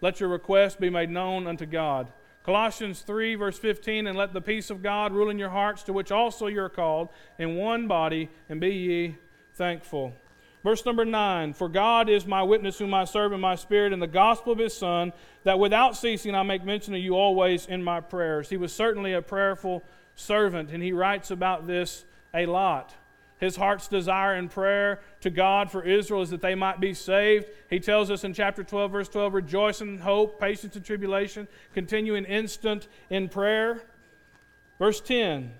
let 0.00 0.20
your 0.20 0.28
request 0.28 0.78
be 0.78 0.90
made 0.90 1.10
known 1.10 1.48
unto 1.48 1.66
God. 1.66 2.12
Colossians 2.44 3.00
3, 3.00 3.34
verse 3.34 3.58
15, 3.58 4.06
and 4.06 4.16
let 4.16 4.32
the 4.32 4.40
peace 4.40 4.70
of 4.70 4.80
God 4.80 5.12
rule 5.12 5.28
in 5.28 5.40
your 5.40 5.50
hearts, 5.50 5.82
to 5.84 5.92
which 5.92 6.12
also 6.12 6.46
you're 6.46 6.68
called, 6.68 7.08
in 7.40 7.56
one 7.56 7.88
body, 7.88 8.30
and 8.48 8.60
be 8.60 8.70
ye 8.70 9.16
thankful. 9.54 10.14
Verse 10.62 10.84
number 10.86 11.04
9 11.04 11.54
For 11.54 11.68
God 11.68 12.08
is 12.08 12.26
my 12.26 12.42
witness, 12.42 12.78
whom 12.78 12.94
I 12.94 13.04
serve 13.04 13.32
in 13.32 13.40
my 13.40 13.54
spirit, 13.54 13.92
in 13.92 14.00
the 14.00 14.06
gospel 14.06 14.52
of 14.52 14.58
his 14.58 14.74
Son, 14.74 15.12
that 15.44 15.58
without 15.58 15.96
ceasing 15.96 16.34
I 16.34 16.42
make 16.42 16.64
mention 16.64 16.94
of 16.94 17.00
you 17.00 17.14
always 17.14 17.66
in 17.66 17.82
my 17.82 18.00
prayers. 18.00 18.48
He 18.48 18.56
was 18.56 18.72
certainly 18.72 19.12
a 19.12 19.22
prayerful 19.22 19.82
servant, 20.14 20.70
and 20.70 20.82
he 20.82 20.92
writes 20.92 21.30
about 21.30 21.66
this 21.66 22.04
a 22.32 22.46
lot. 22.46 22.94
His 23.42 23.56
heart's 23.56 23.88
desire 23.88 24.34
and 24.34 24.48
prayer 24.48 25.00
to 25.22 25.28
God 25.28 25.68
for 25.68 25.82
Israel 25.82 26.22
is 26.22 26.30
that 26.30 26.42
they 26.42 26.54
might 26.54 26.78
be 26.78 26.94
saved. 26.94 27.46
He 27.68 27.80
tells 27.80 28.08
us 28.08 28.22
in 28.22 28.34
chapter 28.34 28.62
12, 28.62 28.92
verse 28.92 29.08
12, 29.08 29.34
rejoice 29.34 29.80
in 29.80 29.98
hope, 29.98 30.40
patience 30.40 30.76
in 30.76 30.84
tribulation, 30.84 31.48
continuing 31.74 32.24
instant 32.24 32.86
in 33.10 33.28
prayer. 33.28 33.82
Verse 34.78 35.00
10, 35.00 35.52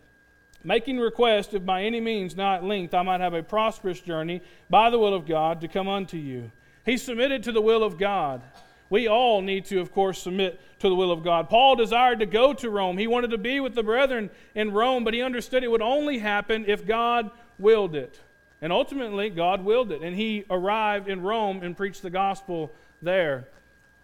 making 0.65 0.99
request 0.99 1.55
if 1.55 1.65
by 1.65 1.83
any 1.83 2.01
means 2.01 2.37
not 2.37 2.59
at 2.59 2.65
length 2.65 2.95
I 2.95 3.03
might 3.03 3.21
have 3.21 3.35
a 3.35 3.43
prosperous 3.43 4.01
journey 4.01 4.43
by 4.71 4.91
the 4.91 4.99
will 4.99 5.15
of 5.15 5.27
God 5.27 5.61
to 5.61 5.69
come 5.69 5.89
unto 5.89 6.17
you. 6.17 6.51
He 6.85 6.97
submitted 6.97 7.43
to 7.45 7.53
the 7.53 7.61
will 7.61 7.83
of 7.83 7.99
God. 7.99 8.43
We 8.91 9.09
all 9.09 9.41
need 9.41 9.65
to, 9.67 9.81
of 9.81 9.91
course, 9.91 10.23
submit 10.23 10.61
to 10.81 10.89
the 10.89 10.95
will 10.95 11.11
of 11.11 11.25
God. 11.25 11.49
Paul 11.49 11.77
desired 11.77 12.19
to 12.19 12.27
go 12.27 12.53
to 12.53 12.69
Rome. 12.69 12.99
He 12.99 13.07
wanted 13.07 13.31
to 13.31 13.39
be 13.39 13.59
with 13.59 13.75
the 13.75 13.83
brethren 13.83 14.29
in 14.55 14.73
Rome, 14.73 15.03
but 15.03 15.15
he 15.15 15.23
understood 15.23 15.65
it 15.65 15.71
would 15.71 15.81
only 15.81 16.19
happen 16.19 16.67
if 16.69 16.87
God 16.87 17.31
willed 17.59 17.95
it. 17.95 18.21
And 18.61 18.71
ultimately, 18.73 19.31
God 19.31 19.65
willed 19.65 19.93
it. 19.93 20.03
And 20.03 20.15
he 20.15 20.45
arrived 20.51 21.09
in 21.09 21.23
Rome 21.23 21.63
and 21.63 21.77
preached 21.77 22.03
the 22.03 22.11
gospel 22.11 22.71
there. 23.01 23.49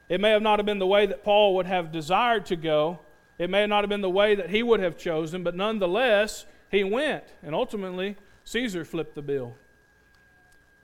It 0.09 0.21
may 0.21 0.31
have 0.31 0.43
not 0.43 0.59
have 0.59 0.67
been 0.67 0.79
the 0.79 0.87
way 0.87 1.05
that 1.05 1.23
Paul 1.23 1.57
would 1.57 1.67
have 1.67 1.93
desired 1.93 2.47
to 2.47 2.57
go, 2.57 3.01
it 3.39 3.51
may 3.51 3.67
not 3.67 3.83
have 3.83 3.89
been 3.89 4.01
the 4.01 4.11
way 4.11 4.35
that 4.35 4.51
he 4.51 4.63
would 4.63 4.81
have 4.81 4.97
chosen, 4.97 5.43
but 5.43 5.55
nonetheless, 5.55 6.45
he 6.71 6.85
went. 6.85 7.25
And 7.43 7.55
ultimately, 7.55 8.17
Caesar 8.45 8.85
flipped 8.85 9.15
the 9.15 9.23
bill. 9.23 9.55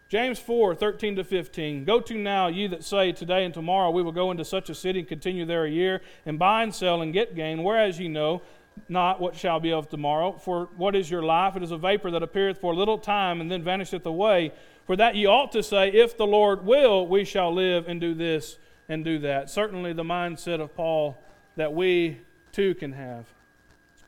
James 0.08 0.38
4, 0.38 0.74
13 0.74 1.16
to 1.16 1.24
15. 1.24 1.84
Go 1.84 1.98
to 2.00 2.14
now, 2.16 2.46
ye 2.46 2.66
that 2.68 2.84
say, 2.84 3.10
Today 3.10 3.44
and 3.44 3.52
tomorrow 3.52 3.90
we 3.90 4.02
will 4.02 4.12
go 4.12 4.30
into 4.30 4.44
such 4.44 4.70
a 4.70 4.74
city 4.74 5.00
and 5.00 5.08
continue 5.08 5.44
there 5.44 5.64
a 5.64 5.70
year, 5.70 6.02
and 6.24 6.38
buy 6.38 6.62
and 6.62 6.74
sell 6.74 7.02
and 7.02 7.12
get 7.12 7.34
gain, 7.34 7.64
whereas 7.64 7.98
ye 7.98 8.06
know 8.06 8.42
not 8.88 9.20
what 9.20 9.34
shall 9.34 9.60
be 9.60 9.72
of 9.72 9.88
tomorrow. 9.88 10.32
For 10.32 10.68
what 10.76 10.94
is 10.94 11.10
your 11.10 11.22
life? 11.22 11.56
It 11.56 11.62
is 11.62 11.70
a 11.70 11.78
vapor 11.78 12.10
that 12.10 12.22
appeareth 12.22 12.60
for 12.60 12.72
a 12.72 12.76
little 12.76 12.98
time 12.98 13.40
and 13.40 13.50
then 13.50 13.62
vanisheth 13.62 14.06
away. 14.06 14.52
For 14.86 14.96
that 14.96 15.16
ye 15.16 15.26
ought 15.26 15.52
to 15.52 15.62
say, 15.62 15.90
If 15.90 16.16
the 16.16 16.26
Lord 16.26 16.64
will, 16.64 17.06
we 17.06 17.24
shall 17.24 17.52
live 17.52 17.88
and 17.88 18.00
do 18.00 18.14
this 18.14 18.58
and 18.88 19.04
do 19.04 19.18
that. 19.20 19.48
Certainly 19.50 19.94
the 19.94 20.04
mindset 20.04 20.60
of 20.60 20.74
Paul 20.76 21.16
that 21.56 21.72
we 21.72 22.20
too 22.54 22.74
can 22.74 22.92
have. 22.92 23.26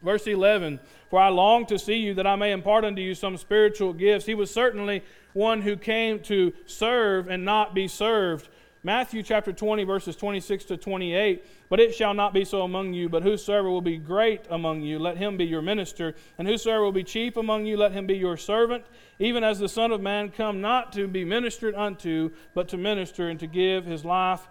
Verse 0.02 0.26
11 0.26 0.80
For 1.10 1.20
I 1.20 1.28
long 1.28 1.66
to 1.66 1.78
see 1.78 1.96
you 1.96 2.14
that 2.14 2.26
I 2.26 2.36
may 2.36 2.52
impart 2.52 2.84
unto 2.84 3.02
you 3.02 3.14
some 3.14 3.36
spiritual 3.36 3.92
gifts. 3.92 4.26
He 4.26 4.34
was 4.34 4.50
certainly 4.50 5.02
one 5.32 5.62
who 5.62 5.76
came 5.76 6.20
to 6.20 6.52
serve 6.64 7.28
and 7.28 7.44
not 7.44 7.74
be 7.74 7.88
served. 7.88 8.48
Matthew 8.82 9.24
chapter 9.24 9.52
20, 9.52 9.82
verses 9.82 10.14
26 10.14 10.66
to 10.66 10.76
28. 10.76 11.44
But 11.68 11.80
it 11.80 11.92
shall 11.92 12.14
not 12.14 12.32
be 12.32 12.44
so 12.44 12.62
among 12.62 12.92
you, 12.94 13.08
but 13.08 13.24
whosoever 13.24 13.68
will 13.68 13.80
be 13.80 13.98
great 13.98 14.42
among 14.48 14.82
you, 14.82 15.00
let 15.00 15.16
him 15.16 15.36
be 15.36 15.44
your 15.44 15.60
minister. 15.60 16.14
And 16.38 16.46
whosoever 16.46 16.84
will 16.84 16.92
be 16.92 17.02
chief 17.02 17.36
among 17.36 17.66
you, 17.66 17.76
let 17.76 17.90
him 17.90 18.06
be 18.06 18.16
your 18.16 18.36
servant. 18.36 18.84
Even 19.18 19.42
as 19.42 19.58
the 19.58 19.68
Son 19.68 19.90
of 19.90 20.00
Man 20.00 20.30
come 20.30 20.60
not 20.60 20.92
to 20.92 21.08
be 21.08 21.24
ministered 21.24 21.74
unto, 21.74 22.30
but 22.54 22.68
to 22.68 22.76
minister 22.76 23.28
and 23.28 23.40
to 23.40 23.48
give 23.48 23.86
his 23.86 24.04
life 24.04 24.46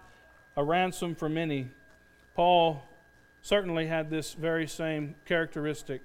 a 0.54 0.62
ransom 0.62 1.14
for 1.14 1.30
many. 1.30 1.70
Paul 2.34 2.86
certainly 3.46 3.86
had 3.86 4.10
this 4.10 4.34
very 4.34 4.66
same 4.66 5.14
characteristic. 5.24 6.02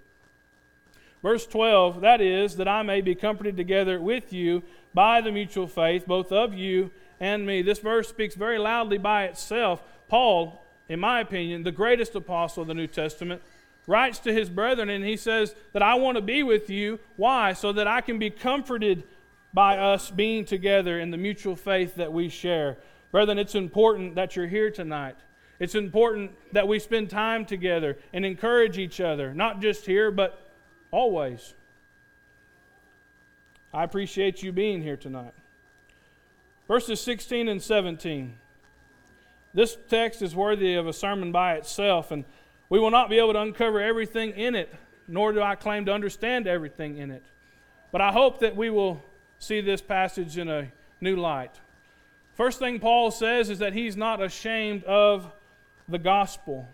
Verse 1.24 1.48
12, 1.48 2.01
that 2.01 2.21
is, 2.21 2.55
that 2.57 2.67
I 2.67 2.83
may 2.83 3.01
be 3.01 3.15
comforted 3.15 3.57
together 3.57 4.00
with 4.00 4.31
you 4.31 4.62
by 4.93 5.21
the 5.21 5.31
mutual 5.31 5.65
faith, 5.65 6.05
both 6.05 6.31
of 6.31 6.53
you 6.53 6.91
and 7.19 7.43
me. 7.43 7.63
This 7.63 7.79
verse 7.79 8.07
speaks 8.07 8.36
very 8.36 8.60
loudly 8.60 9.00
by 9.00 9.24
itself. 9.24 9.81
Paul, 10.07 10.63
in 10.88 11.00
my 11.00 11.19
opinion, 11.19 11.63
the 11.63 11.71
greatest 11.71 12.13
apostle 12.13 12.62
of 12.62 12.67
the 12.67 12.75
New 12.75 12.86
Testament, 12.86 13.41
writes 13.88 14.19
to 14.19 14.31
his 14.31 14.48
brethren 14.48 14.91
and 14.91 15.03
he 15.03 15.17
says 15.17 15.55
that 15.74 15.81
I 15.81 15.95
want 15.95 16.17
to 16.17 16.21
be 16.21 16.43
with 16.43 16.69
you. 16.69 17.00
Why? 17.15 17.53
So 17.53 17.74
that 17.74 17.88
I 17.88 18.01
can 18.01 18.19
be 18.19 18.29
comforted 18.29 19.03
by 19.51 19.79
us 19.79 20.12
being 20.12 20.45
together 20.45 21.00
in 21.00 21.10
the 21.10 21.17
mutual 21.17 21.55
faith 21.55 21.95
that 21.95 22.13
we 22.13 22.29
share. 22.29 22.77
Brethren, 23.12 23.39
it's 23.39 23.55
important 23.55 24.13
that 24.13 24.36
you're 24.36 24.48
here 24.48 24.69
tonight. 24.69 25.17
It's 25.62 25.75
important 25.75 26.32
that 26.53 26.68
we 26.68 26.80
spend 26.80 27.12
time 27.12 27.46
together 27.46 27.96
and 28.13 28.25
encourage 28.25 28.80
each 28.80 29.00
other, 29.00 29.32
not 29.32 29.62
just 29.62 29.86
here, 29.86 30.10
but 30.10 30.51
always. 30.89 31.53
I 33.72 33.84
appreciate 33.84 34.41
you 34.41 34.51
being 34.51 34.82
here 34.82 34.98
tonight. 34.98 35.36
Verses 36.68 37.00
16 37.01 37.48
and 37.48 37.62
17. 37.62 38.34
This 39.53 39.77
text 39.88 40.24
is 40.24 40.36
worthy 40.36 40.74
of 40.74 40.88
a 40.88 40.94
sermon 40.94 41.32
by 41.32 41.53
itself, 41.53 42.10
and 42.10 42.25
we 42.70 42.80
will 42.80 42.89
not 42.89 43.08
be 43.08 43.20
able 43.20 43.34
to 43.34 43.41
uncover 43.41 43.80
everything 43.80 44.32
in 44.32 44.56
it, 44.56 44.74
nor 45.08 45.32
do 45.32 45.44
I 45.44 45.53
claim 45.53 45.86
to 45.86 45.94
understand 45.94 46.48
everything 46.48 46.98
in 46.98 47.12
it. 47.12 47.24
But 47.91 48.01
I 48.01 48.12
hope 48.12 48.39
that 48.39 48.56
we 48.56 48.72
will 48.72 49.03
see 49.38 49.62
this 49.62 49.80
passage 49.80 50.39
in 50.39 50.50
a 50.50 50.72
new 51.01 51.18
light. 51.18 51.60
First 52.34 52.58
thing 52.58 52.80
Paul 52.80 53.12
says 53.12 53.51
is 53.51 53.60
that 53.60 53.74
he's 53.74 53.96
not 53.96 54.24
ashamed 54.24 54.84
of 54.86 55.32
the 55.91 56.00
gospel. 56.00 56.67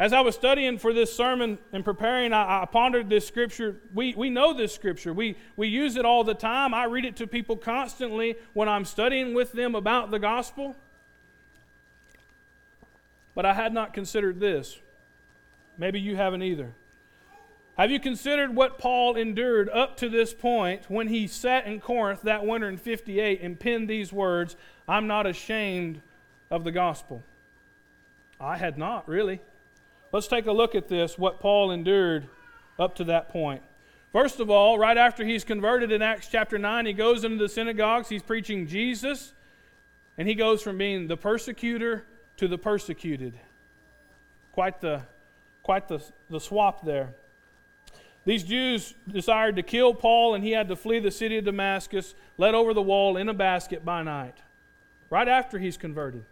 As 0.00 0.14
I 0.14 0.22
was 0.22 0.34
studying 0.34 0.78
for 0.78 0.94
this 0.94 1.14
sermon 1.14 1.58
and 1.72 1.84
preparing, 1.84 2.32
I, 2.32 2.62
I, 2.62 2.64
pondered 2.64 3.10
this 3.10 3.28
scripture. 3.28 3.76
We, 3.92 4.14
we 4.16 4.30
know 4.30 4.54
this 4.54 4.74
scripture, 4.74 5.12
we, 5.12 5.36
we 5.56 5.68
use 5.68 5.96
it 5.96 6.06
all 6.06 6.24
the 6.24 6.34
time. 6.34 6.72
I 6.72 6.84
read 6.84 7.04
it 7.04 7.16
to 7.16 7.26
people 7.26 7.54
constantly 7.54 8.36
when 8.54 8.66
I'm 8.66 8.86
studying 8.86 9.34
with 9.34 9.52
them 9.52 9.74
about 9.74 10.10
the 10.10 10.18
gospel. 10.18 10.74
But 13.34 13.44
I 13.44 13.52
had 13.52 13.74
not 13.74 13.92
considered 13.92 14.40
this. 14.40 14.78
Maybe 15.76 16.00
you 16.00 16.16
haven't 16.16 16.42
either. 16.42 16.72
Have 17.76 17.90
you 17.90 18.00
considered 18.00 18.54
what 18.54 18.78
Paul 18.78 19.16
endured 19.16 19.68
up 19.68 19.98
to 19.98 20.08
this 20.08 20.34
point 20.34 20.84
when 20.88 21.08
he 21.08 21.26
sat 21.26 21.66
in 21.66 21.80
Corinth 21.80 22.22
that 22.22 22.44
winter 22.44 22.68
in 22.68 22.76
58 22.78 23.40
and 23.42 23.60
penned 23.60 23.88
these 23.88 24.12
words 24.12 24.56
I'm 24.88 25.06
not 25.06 25.26
ashamed 25.26 26.00
of 26.50 26.64
the 26.64 26.72
gospel? 26.72 27.22
I 28.40 28.56
had 28.56 28.78
not, 28.78 29.06
really. 29.06 29.40
Let's 30.12 30.26
take 30.26 30.46
a 30.46 30.52
look 30.52 30.74
at 30.74 30.88
this, 30.88 31.18
what 31.18 31.40
Paul 31.40 31.70
endured 31.70 32.28
up 32.78 32.94
to 32.96 33.04
that 33.04 33.28
point. 33.28 33.62
First 34.12 34.40
of 34.40 34.50
all, 34.50 34.78
right 34.78 34.96
after 34.96 35.24
he's 35.24 35.44
converted 35.44 35.92
in 35.92 36.02
Acts 36.02 36.28
chapter 36.28 36.58
9, 36.58 36.86
he 36.86 36.92
goes 36.92 37.22
into 37.22 37.36
the 37.36 37.48
synagogues, 37.48 38.08
he's 38.08 38.22
preaching 38.22 38.66
Jesus, 38.66 39.34
and 40.18 40.26
he 40.26 40.34
goes 40.34 40.62
from 40.62 40.78
being 40.78 41.06
the 41.06 41.16
persecutor 41.16 42.04
to 42.38 42.48
the 42.48 42.58
persecuted. 42.58 43.38
Quite 44.52 44.80
the, 44.80 45.02
quite 45.62 45.86
the, 45.86 46.02
the 46.28 46.40
swap 46.40 46.84
there. 46.84 47.14
These 48.24 48.42
Jews 48.42 48.94
desired 49.08 49.56
to 49.56 49.62
kill 49.62 49.94
Paul, 49.94 50.34
and 50.34 50.42
he 50.42 50.50
had 50.50 50.68
to 50.68 50.76
flee 50.76 50.98
the 50.98 51.10
city 51.10 51.38
of 51.38 51.44
Damascus, 51.44 52.14
led 52.36 52.54
over 52.54 52.74
the 52.74 52.82
wall 52.82 53.16
in 53.16 53.28
a 53.28 53.34
basket 53.34 53.84
by 53.84 54.02
night, 54.02 54.38
right 55.08 55.28
after 55.28 55.58
he's 55.58 55.76
converted. 55.76 56.24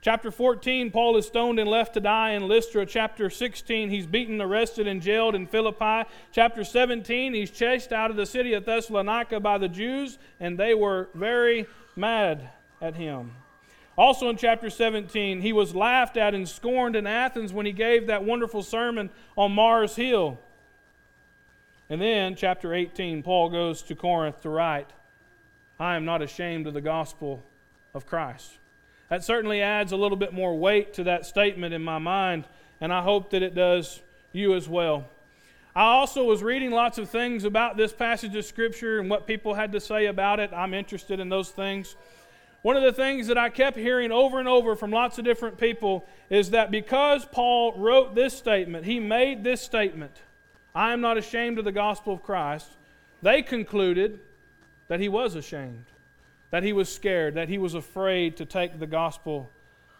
Chapter 0.00 0.30
14, 0.30 0.92
Paul 0.92 1.16
is 1.16 1.26
stoned 1.26 1.58
and 1.58 1.68
left 1.68 1.94
to 1.94 2.00
die 2.00 2.30
in 2.30 2.46
Lystra. 2.46 2.86
Chapter 2.86 3.28
16, 3.28 3.90
he's 3.90 4.06
beaten, 4.06 4.40
arrested, 4.40 4.86
and 4.86 5.02
jailed 5.02 5.34
in 5.34 5.46
Philippi. 5.46 6.08
Chapter 6.30 6.62
17, 6.62 7.34
he's 7.34 7.50
chased 7.50 7.92
out 7.92 8.10
of 8.10 8.16
the 8.16 8.24
city 8.24 8.52
of 8.52 8.64
Thessalonica 8.64 9.40
by 9.40 9.58
the 9.58 9.68
Jews, 9.68 10.18
and 10.38 10.56
they 10.56 10.72
were 10.72 11.08
very 11.14 11.66
mad 11.96 12.48
at 12.80 12.94
him. 12.94 13.32
Also 13.96 14.28
in 14.28 14.36
chapter 14.36 14.70
17, 14.70 15.40
he 15.40 15.52
was 15.52 15.74
laughed 15.74 16.16
at 16.16 16.32
and 16.32 16.48
scorned 16.48 16.94
in 16.94 17.04
Athens 17.04 17.52
when 17.52 17.66
he 17.66 17.72
gave 17.72 18.06
that 18.06 18.22
wonderful 18.22 18.62
sermon 18.62 19.10
on 19.36 19.50
Mars 19.50 19.96
Hill. 19.96 20.38
And 21.90 22.00
then, 22.00 22.36
chapter 22.36 22.72
18, 22.72 23.24
Paul 23.24 23.48
goes 23.48 23.82
to 23.82 23.96
Corinth 23.96 24.42
to 24.42 24.50
write, 24.50 24.92
I 25.80 25.96
am 25.96 26.04
not 26.04 26.22
ashamed 26.22 26.68
of 26.68 26.74
the 26.74 26.80
gospel 26.80 27.42
of 27.92 28.06
Christ. 28.06 28.58
That 29.08 29.24
certainly 29.24 29.62
adds 29.62 29.92
a 29.92 29.96
little 29.96 30.16
bit 30.16 30.32
more 30.32 30.56
weight 30.56 30.94
to 30.94 31.04
that 31.04 31.24
statement 31.24 31.72
in 31.72 31.82
my 31.82 31.98
mind, 31.98 32.44
and 32.80 32.92
I 32.92 33.02
hope 33.02 33.30
that 33.30 33.42
it 33.42 33.54
does 33.54 34.00
you 34.32 34.54
as 34.54 34.68
well. 34.68 35.08
I 35.74 35.84
also 35.84 36.24
was 36.24 36.42
reading 36.42 36.72
lots 36.72 36.98
of 36.98 37.08
things 37.08 37.44
about 37.44 37.76
this 37.76 37.92
passage 37.92 38.34
of 38.34 38.44
Scripture 38.44 38.98
and 38.98 39.08
what 39.08 39.26
people 39.26 39.54
had 39.54 39.72
to 39.72 39.80
say 39.80 40.06
about 40.06 40.40
it. 40.40 40.50
I'm 40.52 40.74
interested 40.74 41.20
in 41.20 41.28
those 41.28 41.50
things. 41.50 41.96
One 42.62 42.76
of 42.76 42.82
the 42.82 42.92
things 42.92 43.28
that 43.28 43.38
I 43.38 43.48
kept 43.48 43.76
hearing 43.76 44.10
over 44.10 44.40
and 44.40 44.48
over 44.48 44.74
from 44.74 44.90
lots 44.90 45.18
of 45.18 45.24
different 45.24 45.58
people 45.58 46.06
is 46.28 46.50
that 46.50 46.70
because 46.70 47.24
Paul 47.24 47.72
wrote 47.78 48.14
this 48.14 48.36
statement, 48.36 48.84
he 48.84 48.98
made 48.98 49.44
this 49.44 49.62
statement, 49.62 50.16
I 50.74 50.92
am 50.92 51.00
not 51.00 51.16
ashamed 51.16 51.58
of 51.58 51.64
the 51.64 51.72
gospel 51.72 52.14
of 52.14 52.22
Christ, 52.22 52.68
they 53.22 53.42
concluded 53.42 54.20
that 54.88 55.00
he 55.00 55.08
was 55.08 55.34
ashamed 55.34 55.84
that 56.50 56.62
he 56.62 56.72
was 56.72 56.92
scared, 56.92 57.34
that 57.34 57.48
he 57.48 57.58
was 57.58 57.74
afraid 57.74 58.36
to 58.38 58.44
take 58.44 58.78
the 58.78 58.86
gospel 58.86 59.50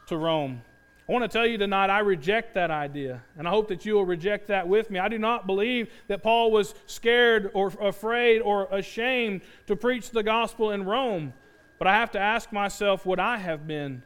to 0.06 0.16
Rome. 0.16 0.62
I 1.08 1.12
want 1.12 1.24
to 1.24 1.28
tell 1.28 1.46
you 1.46 1.56
tonight, 1.56 1.88
I 1.88 2.00
reject 2.00 2.54
that 2.54 2.70
idea, 2.70 3.22
and 3.38 3.48
I 3.48 3.50
hope 3.50 3.68
that 3.68 3.86
you 3.86 3.94
will 3.94 4.04
reject 4.04 4.48
that 4.48 4.68
with 4.68 4.90
me. 4.90 4.98
I 4.98 5.08
do 5.08 5.18
not 5.18 5.46
believe 5.46 5.88
that 6.06 6.22
Paul 6.22 6.50
was 6.50 6.74
scared 6.86 7.50
or 7.54 7.68
afraid 7.80 8.40
or 8.40 8.68
ashamed 8.70 9.40
to 9.68 9.76
preach 9.76 10.10
the 10.10 10.22
gospel 10.22 10.70
in 10.70 10.84
Rome, 10.84 11.32
but 11.78 11.88
I 11.88 11.94
have 11.94 12.10
to 12.10 12.18
ask 12.18 12.52
myself 12.52 13.06
would 13.06 13.18
I 13.18 13.38
have 13.38 13.66
been 13.66 14.02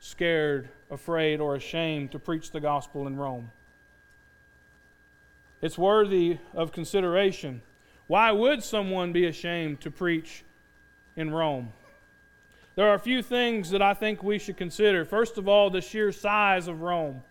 scared, 0.00 0.70
afraid, 0.90 1.40
or 1.40 1.54
ashamed 1.54 2.12
to 2.12 2.18
preach 2.18 2.50
the 2.50 2.60
gospel 2.60 3.06
in 3.06 3.16
Rome? 3.16 3.50
It's 5.60 5.76
worthy 5.76 6.38
of 6.54 6.72
consideration. 6.72 7.60
Why 8.06 8.32
would 8.32 8.62
someone 8.62 9.12
be 9.12 9.26
ashamed 9.26 9.82
to 9.82 9.90
preach 9.90 10.44
in 11.18 11.30
Rome? 11.30 11.72
There 12.76 12.88
are 12.88 12.94
a 12.94 13.00
few 13.00 13.22
things 13.22 13.70
that 13.70 13.82
I 13.82 13.92
think 13.92 14.22
we 14.22 14.38
should 14.38 14.56
consider. 14.56 15.04
First 15.04 15.36
of 15.36 15.48
all, 15.48 15.68
the 15.68 15.80
sheer 15.80 16.12
size 16.12 16.68
of 16.68 16.80
Rome. 16.80 17.22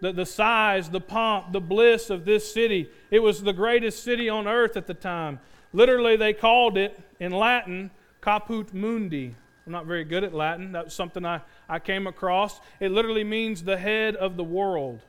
The, 0.00 0.12
the 0.12 0.26
size, 0.26 0.90
the 0.90 1.00
pomp, 1.00 1.52
the 1.52 1.62
bliss 1.62 2.10
of 2.10 2.26
this 2.26 2.52
city. 2.52 2.90
It 3.10 3.20
was 3.20 3.42
the 3.42 3.54
greatest 3.54 4.04
city 4.04 4.28
on 4.28 4.46
earth 4.46 4.76
at 4.76 4.86
the 4.86 4.94
time. 4.94 5.40
Literally, 5.72 6.16
they 6.16 6.34
called 6.34 6.76
it 6.76 7.00
in 7.18 7.32
Latin 7.32 7.90
Caput 8.20 8.74
Mundi. 8.74 9.34
I'm 9.64 9.72
not 9.72 9.86
very 9.86 10.04
good 10.04 10.22
at 10.22 10.34
Latin. 10.34 10.72
That 10.72 10.84
was 10.84 10.94
something 10.94 11.24
I, 11.24 11.40
I 11.66 11.78
came 11.78 12.06
across. 12.06 12.60
It 12.78 12.90
literally 12.90 13.24
means 13.24 13.62
the 13.62 13.78
head 13.78 14.14
of 14.14 14.36
the 14.36 14.44
world. 14.44 15.00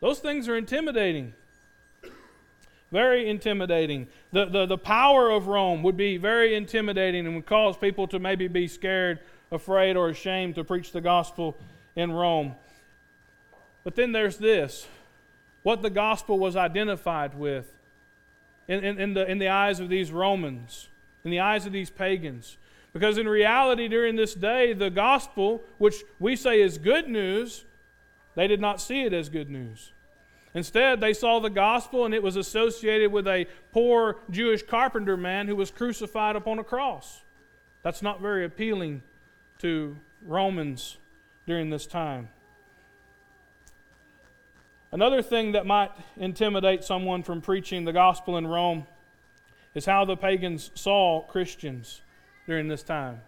Those 0.00 0.18
things 0.18 0.48
are 0.48 0.56
intimidating. 0.56 1.32
Very 2.94 3.28
intimidating. 3.28 4.06
The, 4.30 4.44
the, 4.44 4.66
the 4.66 4.78
power 4.78 5.28
of 5.28 5.48
Rome 5.48 5.82
would 5.82 5.96
be 5.96 6.16
very 6.16 6.54
intimidating 6.54 7.26
and 7.26 7.34
would 7.34 7.44
cause 7.44 7.76
people 7.76 8.06
to 8.06 8.20
maybe 8.20 8.46
be 8.46 8.68
scared, 8.68 9.18
afraid, 9.50 9.96
or 9.96 10.10
ashamed 10.10 10.54
to 10.54 10.62
preach 10.62 10.92
the 10.92 11.00
gospel 11.00 11.56
in 11.96 12.12
Rome. 12.12 12.54
But 13.82 13.96
then 13.96 14.12
there's 14.12 14.36
this 14.36 14.86
what 15.64 15.82
the 15.82 15.90
gospel 15.90 16.38
was 16.38 16.54
identified 16.54 17.34
with 17.34 17.74
in, 18.68 18.84
in, 18.84 19.00
in, 19.00 19.14
the, 19.14 19.28
in 19.28 19.38
the 19.38 19.48
eyes 19.48 19.80
of 19.80 19.88
these 19.88 20.12
Romans, 20.12 20.86
in 21.24 21.32
the 21.32 21.40
eyes 21.40 21.66
of 21.66 21.72
these 21.72 21.90
pagans. 21.90 22.58
Because 22.92 23.18
in 23.18 23.26
reality, 23.26 23.88
during 23.88 24.14
this 24.14 24.34
day, 24.34 24.72
the 24.72 24.88
gospel, 24.88 25.64
which 25.78 25.96
we 26.20 26.36
say 26.36 26.62
is 26.62 26.78
good 26.78 27.08
news, 27.08 27.64
they 28.36 28.46
did 28.46 28.60
not 28.60 28.80
see 28.80 29.02
it 29.02 29.12
as 29.12 29.28
good 29.28 29.50
news. 29.50 29.90
Instead, 30.54 31.00
they 31.00 31.12
saw 31.12 31.40
the 31.40 31.50
gospel 31.50 32.04
and 32.04 32.14
it 32.14 32.22
was 32.22 32.36
associated 32.36 33.10
with 33.10 33.26
a 33.26 33.46
poor 33.72 34.16
Jewish 34.30 34.62
carpenter 34.62 35.16
man 35.16 35.48
who 35.48 35.56
was 35.56 35.72
crucified 35.72 36.36
upon 36.36 36.60
a 36.60 36.64
cross. 36.64 37.22
That's 37.82 38.02
not 38.02 38.20
very 38.20 38.44
appealing 38.44 39.02
to 39.58 39.96
Romans 40.22 40.96
during 41.46 41.70
this 41.70 41.86
time. 41.86 42.28
Another 44.92 45.22
thing 45.22 45.52
that 45.52 45.66
might 45.66 45.90
intimidate 46.16 46.84
someone 46.84 47.24
from 47.24 47.40
preaching 47.40 47.84
the 47.84 47.92
gospel 47.92 48.36
in 48.36 48.46
Rome 48.46 48.86
is 49.74 49.84
how 49.84 50.04
the 50.04 50.16
pagans 50.16 50.70
saw 50.76 51.22
Christians 51.22 52.00
during 52.46 52.68
this 52.68 52.84
time. 52.84 53.20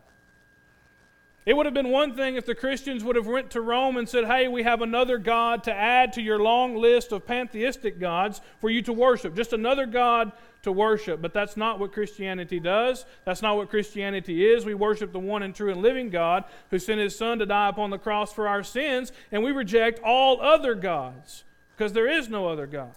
It 1.47 1.57
would 1.57 1.65
have 1.65 1.75
been 1.75 1.91
one 1.91 2.17
thing 2.17 2.35
if 2.35 2.45
the 2.45 2.57
Christians 2.57 3.05
would 3.05 3.15
have 3.15 3.29
went 3.29 3.51
to 3.53 3.61
Rome 3.61 3.97
and 3.97 4.09
said, 4.09 4.25
"Hey, 4.25 4.49
we 4.49 4.65
have 4.65 4.83
another 4.83 5.17
god 5.17 5.63
to 5.65 5.73
add 5.73 6.13
to 6.15 6.21
your 6.21 6.41
long 6.41 6.75
list 6.75 7.13
of 7.13 7.25
pantheistic 7.25 8.01
gods 8.01 8.41
for 8.61 8.69
you 8.69 8.83
to 8.83 8.93
worship. 8.93 9.37
Just 9.37 9.53
another 9.53 9.87
god 9.87 10.33
to 10.63 10.73
worship." 10.73 11.23
But 11.23 11.33
that's 11.33 11.57
not 11.57 11.79
what 11.79 11.93
Christianity 11.93 12.59
does. 12.59 13.07
That's 13.25 13.43
not 13.43 13.57
what 13.57 13.71
Christianity 13.71 14.45
is. 14.45 14.65
We 14.65 14.75
worship 14.75 15.13
the 15.13 15.21
one 15.21 15.45
and 15.45 15.55
true 15.55 15.71
and 15.71 15.81
living 15.81 16.11
God 16.11 16.43
who 16.71 16.81
sent 16.81 17.01
his 17.01 17.17
son 17.17 17.39
to 17.39 17.47
die 17.47 17.69
upon 17.69 17.91
the 17.91 17.99
cross 17.99 18.33
for 18.33 18.49
our 18.49 18.65
sins, 18.65 19.13
and 19.31 19.45
we 19.45 19.53
reject 19.53 20.01
all 20.03 20.41
other 20.41 20.75
gods 20.75 21.45
because 21.77 21.93
there 21.93 22.09
is 22.09 22.29
no 22.29 22.49
other 22.49 22.67
god. 22.67 22.97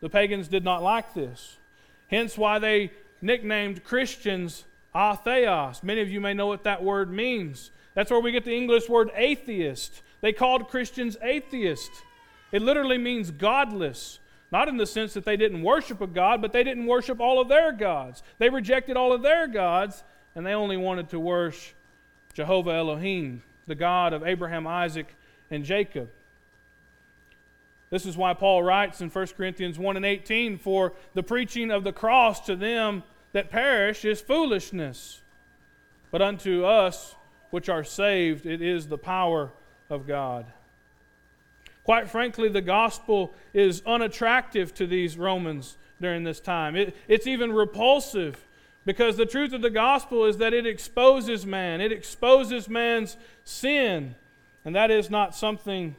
The 0.00 0.08
pagans 0.08 0.48
did 0.48 0.64
not 0.64 0.82
like 0.82 1.12
this. 1.12 1.58
Hence 2.08 2.38
why 2.38 2.58
they 2.58 2.90
nicknamed 3.20 3.84
Christians 3.84 4.64
atheos. 4.94 5.82
Many 5.82 6.00
of 6.00 6.10
you 6.10 6.20
may 6.20 6.34
know 6.34 6.46
what 6.46 6.64
that 6.64 6.82
word 6.82 7.10
means. 7.12 7.70
That's 7.94 8.10
where 8.10 8.20
we 8.20 8.32
get 8.32 8.44
the 8.44 8.56
English 8.56 8.88
word 8.88 9.10
atheist. 9.14 10.02
They 10.20 10.32
called 10.32 10.68
Christians 10.68 11.16
atheist. 11.22 11.90
It 12.52 12.62
literally 12.62 12.98
means 12.98 13.30
godless. 13.30 14.18
Not 14.50 14.68
in 14.68 14.76
the 14.76 14.86
sense 14.86 15.14
that 15.14 15.24
they 15.24 15.36
didn't 15.36 15.62
worship 15.62 16.00
a 16.00 16.06
God, 16.06 16.40
but 16.40 16.52
they 16.52 16.62
didn't 16.62 16.86
worship 16.86 17.20
all 17.20 17.40
of 17.40 17.48
their 17.48 17.72
gods. 17.72 18.22
They 18.38 18.50
rejected 18.50 18.96
all 18.96 19.12
of 19.12 19.22
their 19.22 19.48
gods, 19.48 20.04
and 20.34 20.46
they 20.46 20.52
only 20.52 20.76
wanted 20.76 21.08
to 21.10 21.18
worship 21.18 21.74
Jehovah 22.34 22.72
Elohim, 22.72 23.42
the 23.66 23.74
God 23.74 24.12
of 24.12 24.24
Abraham, 24.24 24.66
Isaac, 24.66 25.14
and 25.50 25.64
Jacob. 25.64 26.10
This 27.90 28.06
is 28.06 28.16
why 28.16 28.34
Paul 28.34 28.62
writes 28.62 29.00
in 29.00 29.10
1 29.10 29.26
Corinthians 29.36 29.78
1 29.78 29.96
and 29.96 30.06
18 30.06 30.58
For 30.58 30.92
the 31.14 31.22
preaching 31.22 31.70
of 31.70 31.84
the 31.84 31.92
cross 31.92 32.40
to 32.46 32.56
them 32.56 33.04
that 33.34 33.50
perish 33.50 34.04
is 34.04 34.20
foolishness. 34.20 35.20
But 36.10 36.22
unto 36.22 36.64
us 36.64 37.16
which 37.50 37.68
are 37.68 37.84
saved, 37.84 38.46
it 38.46 38.62
is 38.62 38.86
the 38.86 38.96
power 38.96 39.50
of 39.90 40.06
God. 40.06 40.46
Quite 41.82 42.08
frankly, 42.08 42.48
the 42.48 42.62
gospel 42.62 43.34
is 43.52 43.82
unattractive 43.84 44.72
to 44.74 44.86
these 44.86 45.18
Romans 45.18 45.76
during 46.00 46.22
this 46.22 46.40
time. 46.40 46.76
It, 46.76 46.96
it's 47.08 47.26
even 47.26 47.52
repulsive 47.52 48.46
because 48.86 49.16
the 49.16 49.26
truth 49.26 49.52
of 49.52 49.62
the 49.62 49.70
gospel 49.70 50.24
is 50.24 50.38
that 50.38 50.54
it 50.54 50.66
exposes 50.66 51.44
man, 51.44 51.80
it 51.80 51.92
exposes 51.92 52.68
man's 52.68 53.16
sin. 53.42 54.14
And 54.64 54.76
that 54.76 54.90
is 54.90 55.10
not 55.10 55.34
something 55.34 55.96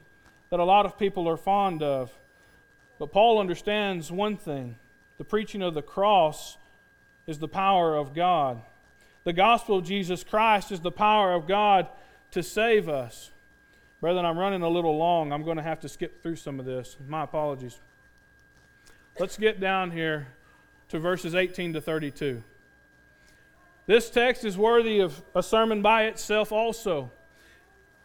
that 0.49 0.59
a 0.59 0.63
lot 0.63 0.85
of 0.85 0.97
people 0.97 1.27
are 1.27 1.37
fond 1.37 1.83
of. 1.83 2.17
But 2.97 3.11
Paul 3.11 3.39
understands 3.39 4.09
one 4.09 4.37
thing 4.37 4.77
the 5.17 5.25
preaching 5.25 5.61
of 5.61 5.73
the 5.73 5.81
cross 5.81 6.57
is 7.27 7.39
the 7.39 7.47
power 7.47 7.95
of 7.95 8.13
God. 8.13 8.61
The 9.23 9.33
gospel 9.33 9.77
of 9.77 9.85
Jesus 9.85 10.23
Christ 10.23 10.71
is 10.71 10.79
the 10.79 10.91
power 10.91 11.33
of 11.33 11.47
God 11.47 11.87
to 12.31 12.43
save 12.43 12.87
us. 12.87 13.31
Brethren, 14.01 14.25
I'm 14.25 14.37
running 14.37 14.61
a 14.61 14.69
little 14.69 14.97
long. 14.97 15.31
I'm 15.31 15.43
going 15.43 15.57
to 15.57 15.63
have 15.63 15.79
to 15.79 15.89
skip 15.89 16.21
through 16.21 16.35
some 16.35 16.59
of 16.59 16.65
this. 16.65 16.97
My 17.07 17.23
apologies. 17.23 17.79
Let's 19.19 19.37
get 19.37 19.59
down 19.59 19.91
here 19.91 20.27
to 20.89 20.99
verses 20.99 21.33
18 21.33 21.73
to 21.73 21.81
32. 21.81 22.43
This 23.87 24.09
text 24.09 24.43
is 24.43 24.57
worthy 24.57 24.99
of 24.99 25.21
a 25.33 25.41
sermon 25.41 25.81
by 25.81 26.05
itself 26.05 26.51
also. 26.51 27.11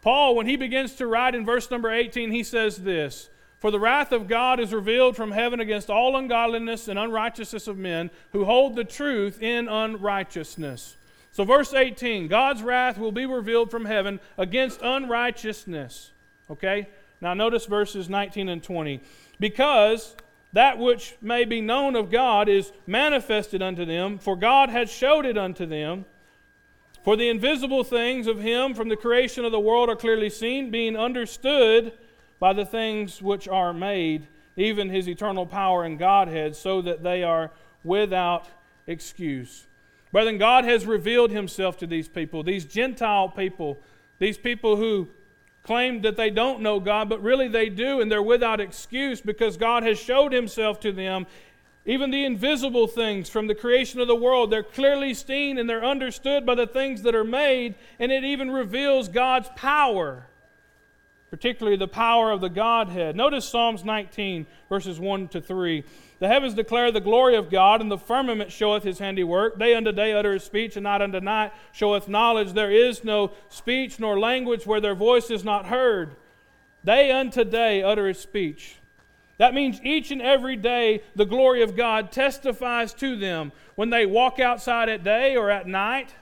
Paul, 0.02 0.34
when 0.34 0.46
he 0.46 0.56
begins 0.56 0.94
to 0.94 1.06
write 1.06 1.34
in 1.34 1.44
verse 1.44 1.70
number 1.70 1.90
18, 1.90 2.30
he 2.30 2.42
says 2.42 2.78
this 2.78 3.28
for 3.60 3.70
the 3.70 3.78
wrath 3.78 4.10
of 4.10 4.26
God 4.26 4.58
is 4.58 4.72
revealed 4.72 5.16
from 5.16 5.32
heaven 5.32 5.60
against 5.60 5.90
all 5.90 6.16
ungodliness 6.16 6.88
and 6.88 6.98
unrighteousness 6.98 7.68
of 7.68 7.76
men 7.76 8.10
who 8.32 8.46
hold 8.46 8.74
the 8.74 8.84
truth 8.84 9.42
in 9.42 9.68
unrighteousness. 9.68 10.96
So, 11.30 11.44
verse 11.44 11.74
18 11.74 12.26
God's 12.26 12.62
wrath 12.62 12.98
will 12.98 13.12
be 13.12 13.26
revealed 13.26 13.70
from 13.70 13.84
heaven 13.84 14.18
against 14.38 14.80
unrighteousness. 14.82 16.10
Okay? 16.50 16.88
Now, 17.20 17.34
notice 17.34 17.66
verses 17.66 18.08
19 18.08 18.48
and 18.48 18.62
20. 18.62 19.02
Because 19.38 20.16
that 20.54 20.78
which 20.78 21.16
may 21.20 21.44
be 21.44 21.60
known 21.60 21.96
of 21.96 22.10
God 22.10 22.48
is 22.48 22.72
manifested 22.86 23.60
unto 23.60 23.84
them, 23.84 24.18
for 24.18 24.36
God 24.36 24.70
has 24.70 24.90
showed 24.90 25.26
it 25.26 25.36
unto 25.36 25.66
them. 25.66 26.06
For 27.04 27.14
the 27.14 27.28
invisible 27.28 27.84
things 27.84 28.26
of 28.26 28.40
Him 28.40 28.74
from 28.74 28.88
the 28.88 28.96
creation 28.96 29.44
of 29.44 29.52
the 29.52 29.60
world 29.60 29.90
are 29.90 29.96
clearly 29.96 30.30
seen, 30.30 30.70
being 30.70 30.96
understood 30.96 31.92
by 32.40 32.52
the 32.52 32.66
things 32.66 33.22
which 33.22 33.46
are 33.46 33.72
made, 33.72 34.26
even 34.56 34.88
His 34.88 35.08
eternal 35.08 35.46
power 35.46 35.84
and 35.84 35.98
Godhead, 35.98 36.56
so 36.56 36.82
that 36.82 37.04
they 37.04 37.22
are 37.22 37.52
without 37.84 38.48
excuse. 38.86 39.66
Brethren, 40.10 40.38
God 40.38 40.64
has 40.64 40.86
revealed 40.86 41.30
Himself 41.30 41.76
to 41.78 41.86
these 41.86 42.08
people, 42.08 42.42
these 42.42 42.64
Gentile 42.64 43.28
people, 43.28 43.78
these 44.18 44.38
people 44.38 44.76
who 44.76 45.08
claim 45.62 46.00
that 46.02 46.16
they 46.16 46.30
don't 46.30 46.62
know 46.62 46.80
God, 46.80 47.08
but 47.08 47.22
really 47.22 47.46
they 47.46 47.68
do, 47.68 48.00
and 48.00 48.10
they're 48.10 48.22
without 48.22 48.60
excuse 48.60 49.20
because 49.20 49.56
God 49.56 49.82
has 49.82 50.00
showed 50.00 50.32
Himself 50.32 50.80
to 50.80 50.90
them. 50.90 51.26
Even 51.86 52.10
the 52.10 52.24
invisible 52.24 52.86
things 52.86 53.28
from 53.28 53.46
the 53.46 53.54
creation 53.54 54.00
of 54.00 54.08
the 54.08 54.14
world, 54.14 54.50
they're 54.50 54.62
clearly 54.62 55.14
seen 55.14 55.58
and 55.58 55.68
they're 55.68 55.84
understood 55.84 56.44
by 56.44 56.54
the 56.54 56.66
things 56.66 57.02
that 57.02 57.14
are 57.14 57.24
made, 57.24 57.74
and 57.98 58.10
it 58.10 58.24
even 58.24 58.50
reveals 58.50 59.08
God's 59.08 59.48
power, 59.54 60.26
particularly 61.30 61.76
the 61.76 61.88
power 61.88 62.32
of 62.32 62.40
the 62.40 62.48
Godhead. 62.48 63.14
Notice 63.14 63.48
Psalms 63.48 63.84
19, 63.84 64.46
verses 64.68 64.98
1 64.98 65.28
to 65.28 65.40
3. 65.40 65.84
The 66.18 66.28
heavens 66.28 66.54
declare 66.54 66.90
the 66.90 67.00
glory 67.00 67.36
of 67.36 67.50
God, 67.50 67.80
and 67.80 67.90
the 67.90 67.96
firmament 67.96 68.52
showeth 68.52 68.82
his 68.82 68.98
handiwork. 68.98 69.58
Day 69.58 69.74
unto 69.74 69.92
day 69.92 70.12
uttereth 70.12 70.42
speech, 70.42 70.76
and 70.76 70.84
night 70.84 71.00
unto 71.00 71.20
night 71.20 71.52
showeth 71.72 72.08
knowledge. 72.08 72.52
There 72.52 72.72
is 72.72 73.04
no 73.04 73.32
speech 73.48 74.00
nor 74.00 74.18
language 74.18 74.66
where 74.66 74.80
their 74.80 74.94
voice 74.94 75.30
is 75.30 75.44
not 75.44 75.66
heard. 75.66 76.16
Day 76.84 77.12
unto 77.12 77.44
day 77.44 77.82
uttereth 77.82 78.18
speech. 78.18 78.76
That 79.38 79.54
means 79.54 79.80
each 79.82 80.10
and 80.10 80.20
every 80.20 80.56
day 80.56 81.02
the 81.16 81.24
glory 81.24 81.62
of 81.62 81.74
God 81.74 82.12
testifies 82.12 82.92
to 82.94 83.16
them 83.16 83.52
when 83.74 83.88
they 83.88 84.04
walk 84.04 84.38
outside 84.38 84.90
at 84.90 85.02
day 85.02 85.36
or 85.36 85.50
at 85.50 85.66
night 85.66 86.14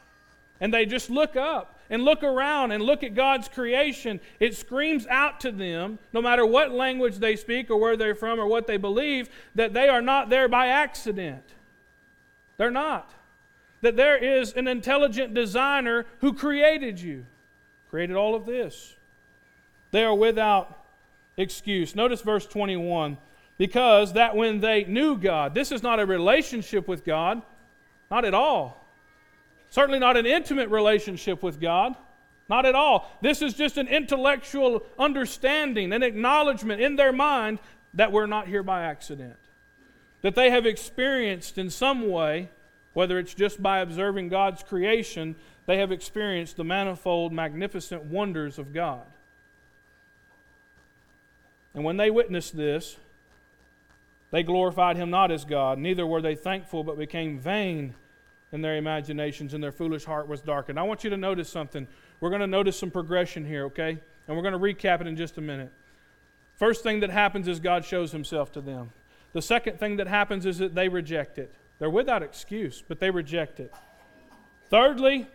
and 0.60 0.72
they 0.72 0.86
just 0.86 1.10
look 1.10 1.34
up 1.34 1.77
and 1.90 2.04
look 2.04 2.22
around 2.22 2.72
and 2.72 2.82
look 2.82 3.02
at 3.02 3.14
God's 3.14 3.48
creation, 3.48 4.20
it 4.40 4.56
screams 4.56 5.06
out 5.06 5.40
to 5.40 5.50
them, 5.50 5.98
no 6.12 6.20
matter 6.20 6.44
what 6.44 6.72
language 6.72 7.18
they 7.18 7.36
speak 7.36 7.70
or 7.70 7.78
where 7.78 7.96
they're 7.96 8.14
from 8.14 8.38
or 8.38 8.46
what 8.46 8.66
they 8.66 8.76
believe, 8.76 9.28
that 9.54 9.72
they 9.72 9.88
are 9.88 10.02
not 10.02 10.28
there 10.28 10.48
by 10.48 10.66
accident. 10.66 11.44
They're 12.56 12.70
not. 12.70 13.14
That 13.80 13.96
there 13.96 14.16
is 14.16 14.52
an 14.52 14.68
intelligent 14.68 15.34
designer 15.34 16.04
who 16.20 16.34
created 16.34 17.00
you, 17.00 17.24
created 17.88 18.16
all 18.16 18.34
of 18.34 18.44
this. 18.44 18.96
They 19.90 20.04
are 20.04 20.14
without 20.14 20.84
excuse. 21.36 21.94
Notice 21.94 22.20
verse 22.20 22.46
21 22.46 23.16
because 23.56 24.12
that 24.12 24.36
when 24.36 24.60
they 24.60 24.84
knew 24.84 25.16
God, 25.16 25.54
this 25.54 25.72
is 25.72 25.82
not 25.82 26.00
a 26.00 26.06
relationship 26.06 26.86
with 26.86 27.04
God, 27.04 27.42
not 28.10 28.24
at 28.24 28.34
all. 28.34 28.87
Certainly 29.70 29.98
not 29.98 30.16
an 30.16 30.26
intimate 30.26 30.68
relationship 30.70 31.42
with 31.42 31.60
God. 31.60 31.94
Not 32.48 32.64
at 32.64 32.74
all. 32.74 33.10
This 33.20 33.42
is 33.42 33.54
just 33.54 33.76
an 33.76 33.88
intellectual 33.88 34.84
understanding, 34.98 35.92
an 35.92 36.02
acknowledgement 36.02 36.80
in 36.80 36.96
their 36.96 37.12
mind 37.12 37.58
that 37.94 38.10
we're 38.10 38.26
not 38.26 38.48
here 38.48 38.62
by 38.62 38.84
accident. 38.84 39.36
That 40.22 40.34
they 40.34 40.50
have 40.50 40.64
experienced 40.64 41.58
in 41.58 41.68
some 41.68 42.08
way, 42.08 42.48
whether 42.94 43.18
it's 43.18 43.34
just 43.34 43.62
by 43.62 43.80
observing 43.80 44.30
God's 44.30 44.62
creation, 44.62 45.36
they 45.66 45.76
have 45.76 45.92
experienced 45.92 46.56
the 46.56 46.64
manifold, 46.64 47.32
magnificent 47.32 48.04
wonders 48.04 48.58
of 48.58 48.72
God. 48.72 49.04
And 51.74 51.84
when 51.84 51.98
they 51.98 52.10
witnessed 52.10 52.56
this, 52.56 52.96
they 54.30 54.42
glorified 54.42 54.96
him 54.96 55.10
not 55.10 55.30
as 55.30 55.44
God, 55.44 55.78
neither 55.78 56.06
were 56.06 56.22
they 56.22 56.34
thankful, 56.34 56.82
but 56.82 56.98
became 56.98 57.38
vain 57.38 57.94
in 58.52 58.62
their 58.62 58.76
imaginations, 58.76 59.54
and 59.54 59.62
their 59.62 59.72
foolish 59.72 60.04
heart 60.04 60.26
was 60.26 60.40
darkened. 60.40 60.78
I 60.78 60.82
want 60.82 61.04
you 61.04 61.10
to 61.10 61.16
notice 61.16 61.50
something. 61.50 61.86
We're 62.20 62.30
going 62.30 62.40
to 62.40 62.46
notice 62.46 62.78
some 62.78 62.90
progression 62.90 63.44
here, 63.44 63.64
okay? 63.66 63.98
And 64.26 64.36
we're 64.36 64.42
going 64.42 64.52
to 64.52 64.58
recap 64.58 65.00
it 65.00 65.06
in 65.06 65.16
just 65.16 65.38
a 65.38 65.40
minute. 65.40 65.70
First 66.56 66.82
thing 66.82 67.00
that 67.00 67.10
happens 67.10 67.46
is 67.46 67.60
God 67.60 67.84
shows 67.84 68.10
himself 68.12 68.50
to 68.52 68.60
them. 68.60 68.90
The 69.32 69.42
second 69.42 69.78
thing 69.78 69.96
that 69.96 70.08
happens 70.08 70.46
is 70.46 70.58
that 70.58 70.74
they 70.74 70.88
reject 70.88 71.38
it. 71.38 71.52
They're 71.78 71.90
without 71.90 72.22
excuse, 72.22 72.82
but 72.86 72.98
they 72.98 73.10
reject 73.10 73.60
it. 73.60 73.72
Thirdly, 74.70 75.28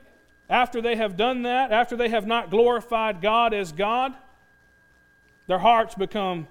after 0.49 0.81
they 0.81 0.95
have 0.95 1.15
done 1.15 1.43
that, 1.43 1.71
after 1.71 1.95
they 1.95 2.09
have 2.09 2.27
not 2.27 2.49
glorified 2.49 3.21
God 3.21 3.53
as 3.53 3.71
God, 3.71 4.13
their 5.47 5.59
hearts 5.59 5.95
become 5.95 6.47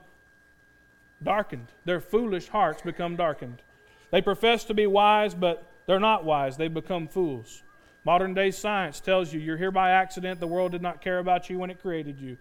darkened. 1.22 1.68
Their 1.84 2.00
foolish 2.00 2.48
hearts 2.48 2.82
become 2.82 3.16
darkened. 3.16 3.62
They 4.10 4.22
profess 4.22 4.64
to 4.64 4.74
be 4.74 4.86
wise, 4.86 5.34
but 5.34 5.66
they're 5.86 6.00
not 6.00 6.24
wise, 6.24 6.56
they 6.56 6.68
become 6.68 7.08
fools. 7.08 7.62
Modern 8.04 8.34
day 8.34 8.50
science 8.50 9.00
tells 9.00 9.32
you 9.32 9.40
you're 9.40 9.56
here 9.56 9.70
by 9.70 9.90
accident. 9.90 10.40
The 10.40 10.46
world 10.46 10.72
did 10.72 10.82
not 10.82 11.00
care 11.00 11.18
about 11.18 11.48
you 11.48 11.58
when 11.58 11.70
it 11.70 11.80
created 11.80 12.18
you. 12.18 12.36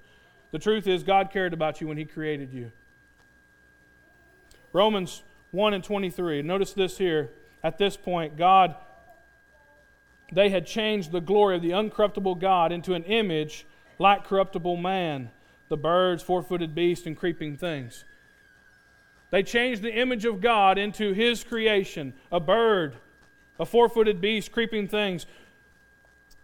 The 0.52 0.60
truth 0.60 0.88
is, 0.88 1.04
God 1.04 1.32
cared 1.32 1.54
about 1.54 1.80
you 1.80 1.88
when 1.88 1.98
He 1.98 2.06
created 2.06 2.52
you. 2.52 2.72
Romans 4.74 5.24
1 5.52 5.74
and 5.74 5.84
23. 5.84 6.42
Notice 6.42 6.74
this 6.74 6.98
here. 6.98 7.30
At 7.64 7.78
this 7.78 7.96
point, 7.96 8.38
God, 8.38 8.76
they 10.32 10.50
had 10.50 10.66
changed 10.66 11.12
the 11.12 11.22
glory 11.22 11.56
of 11.56 11.62
the 11.62 11.72
uncorruptible 11.72 12.40
God 12.40 12.72
into 12.72 12.94
an 12.94 13.04
image 13.04 13.66
like 14.00 14.26
corruptible 14.26 14.78
man, 14.78 15.30
the 15.70 15.78
birds, 15.78 16.24
four 16.24 16.42
footed 16.42 16.74
beasts, 16.74 17.06
and 17.06 17.16
creeping 17.16 17.56
things. 17.56 18.04
They 19.30 19.44
changed 19.44 19.84
the 19.84 19.94
image 19.94 20.26
of 20.26 20.42
God 20.42 20.78
into 20.78 21.14
His 21.14 21.44
creation 21.44 22.14
a 22.32 22.40
bird, 22.40 22.96
a 23.60 23.66
four 23.66 23.90
footed 23.90 24.22
beast, 24.22 24.52
creeping 24.52 24.88
things, 24.88 25.26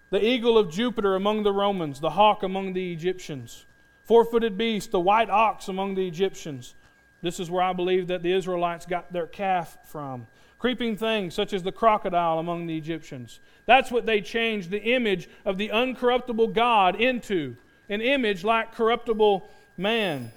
the 0.10 0.24
eagle 0.24 0.58
of 0.58 0.72
Jupiter 0.72 1.16
among 1.16 1.44
the 1.44 1.52
Romans, 1.52 2.00
the 2.00 2.12
hawk 2.12 2.44
among 2.44 2.74
the 2.74 2.94
Egyptians, 2.94 3.66
four 4.04 4.24
footed 4.24 4.58
beast, 4.58 4.92
the 4.92 5.00
white 5.00 5.30
ox 5.30 5.68
among 5.68 5.96
the 5.96 6.08
Egyptians. 6.08 6.76
This 7.22 7.40
is 7.40 7.52
where 7.52 7.64
I 7.64 7.74
believe 7.74 8.08
that 8.08 8.24
the 8.24 8.32
Israelites 8.32 8.86
got 8.86 9.12
their 9.12 9.28
calf 9.28 9.78
from. 9.84 10.28
Creeping 10.60 10.96
things 10.96 11.34
such 11.34 11.54
as 11.54 11.62
the 11.62 11.72
crocodile 11.72 12.40
among 12.40 12.68
the 12.68 12.78
Egyptians. 12.78 13.40
That's 13.66 13.92
what 13.92 14.06
they 14.06 14.22
changed 14.22 14.72
the 14.72 14.82
image 14.82 15.30
of 15.46 15.58
the 15.58 15.70
uncorruptible 15.70 16.54
God 16.54 16.96
into 16.96 17.58
an 17.90 18.02
image 18.02 18.44
like 18.44 18.74
corruptible 18.74 19.50
man, 19.78 20.32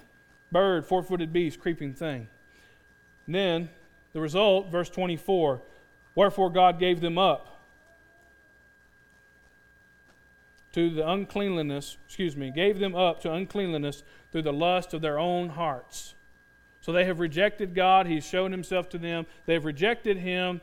bird, 0.51 0.85
four 0.85 1.01
footed 1.01 1.33
beast, 1.33 1.59
creeping 1.59 1.93
thing. 1.93 2.27
And 3.25 3.35
then 3.35 3.69
the 4.13 4.21
result, 4.21 4.69
verse 4.69 4.89
24 4.89 5.61
Wherefore 6.15 6.49
God 6.49 6.79
gave 6.79 7.01
them 7.01 7.17
up 7.17 7.47
to 10.73 10.89
the 10.89 11.09
uncleanliness, 11.09 11.97
excuse 12.05 12.35
me, 12.35 12.51
gave 12.51 12.79
them 12.79 12.95
up 12.95 13.21
to 13.21 13.31
uncleanliness 13.31 14.03
through 14.31 14.43
the 14.43 14.53
lust 14.53 14.93
of 14.93 15.01
their 15.01 15.19
own 15.19 15.49
hearts. 15.49 16.15
So 16.81 16.91
they 16.91 17.05
have 17.05 17.19
rejected 17.19 17.75
God. 17.75 18.07
He's 18.07 18.25
shown 18.25 18.51
himself 18.51 18.89
to 18.89 18.97
them. 18.97 19.25
They've 19.45 19.63
rejected 19.63 20.17
him. 20.17 20.61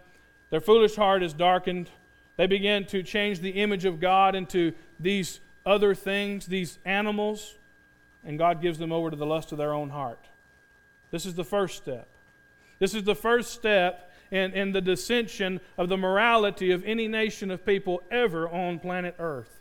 Their 0.50 0.60
foolish 0.60 0.96
heart 0.96 1.22
is 1.22 1.32
darkened. 1.32 1.90
They 2.36 2.46
begin 2.46 2.86
to 2.86 3.02
change 3.02 3.40
the 3.40 3.50
image 3.50 3.84
of 3.84 4.00
God 4.00 4.34
into 4.34 4.72
these 4.98 5.40
other 5.66 5.94
things, 5.94 6.46
these 6.46 6.78
animals, 6.84 7.56
and 8.24 8.38
God 8.38 8.62
gives 8.62 8.78
them 8.78 8.92
over 8.92 9.10
to 9.10 9.16
the 9.16 9.26
lust 9.26 9.52
of 9.52 9.58
their 9.58 9.74
own 9.74 9.90
heart. 9.90 10.24
This 11.10 11.26
is 11.26 11.34
the 11.34 11.44
first 11.44 11.76
step. 11.76 12.08
This 12.78 12.94
is 12.94 13.04
the 13.04 13.14
first 13.14 13.52
step 13.52 14.07
in, 14.30 14.52
in 14.52 14.72
the 14.72 14.80
dissension 14.80 15.60
of 15.76 15.88
the 15.88 15.96
morality 15.96 16.70
of 16.70 16.84
any 16.84 17.08
nation 17.08 17.50
of 17.50 17.64
people 17.64 18.02
ever 18.10 18.48
on 18.48 18.78
planet 18.78 19.14
Earth. 19.18 19.60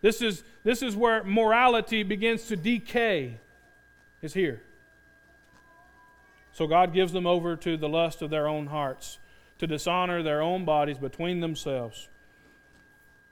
This 0.00 0.22
is, 0.22 0.44
this 0.62 0.82
is 0.82 0.94
where 0.94 1.24
morality 1.24 2.02
begins 2.02 2.46
to 2.48 2.56
decay, 2.56 3.40
is 4.22 4.34
here. 4.34 4.62
So 6.52 6.66
God 6.66 6.94
gives 6.94 7.12
them 7.12 7.26
over 7.26 7.56
to 7.56 7.76
the 7.76 7.88
lust 7.88 8.22
of 8.22 8.30
their 8.30 8.48
own 8.48 8.68
hearts, 8.68 9.18
to 9.58 9.66
dishonor 9.66 10.22
their 10.22 10.40
own 10.40 10.64
bodies 10.64 10.98
between 10.98 11.40
themselves. 11.40 12.08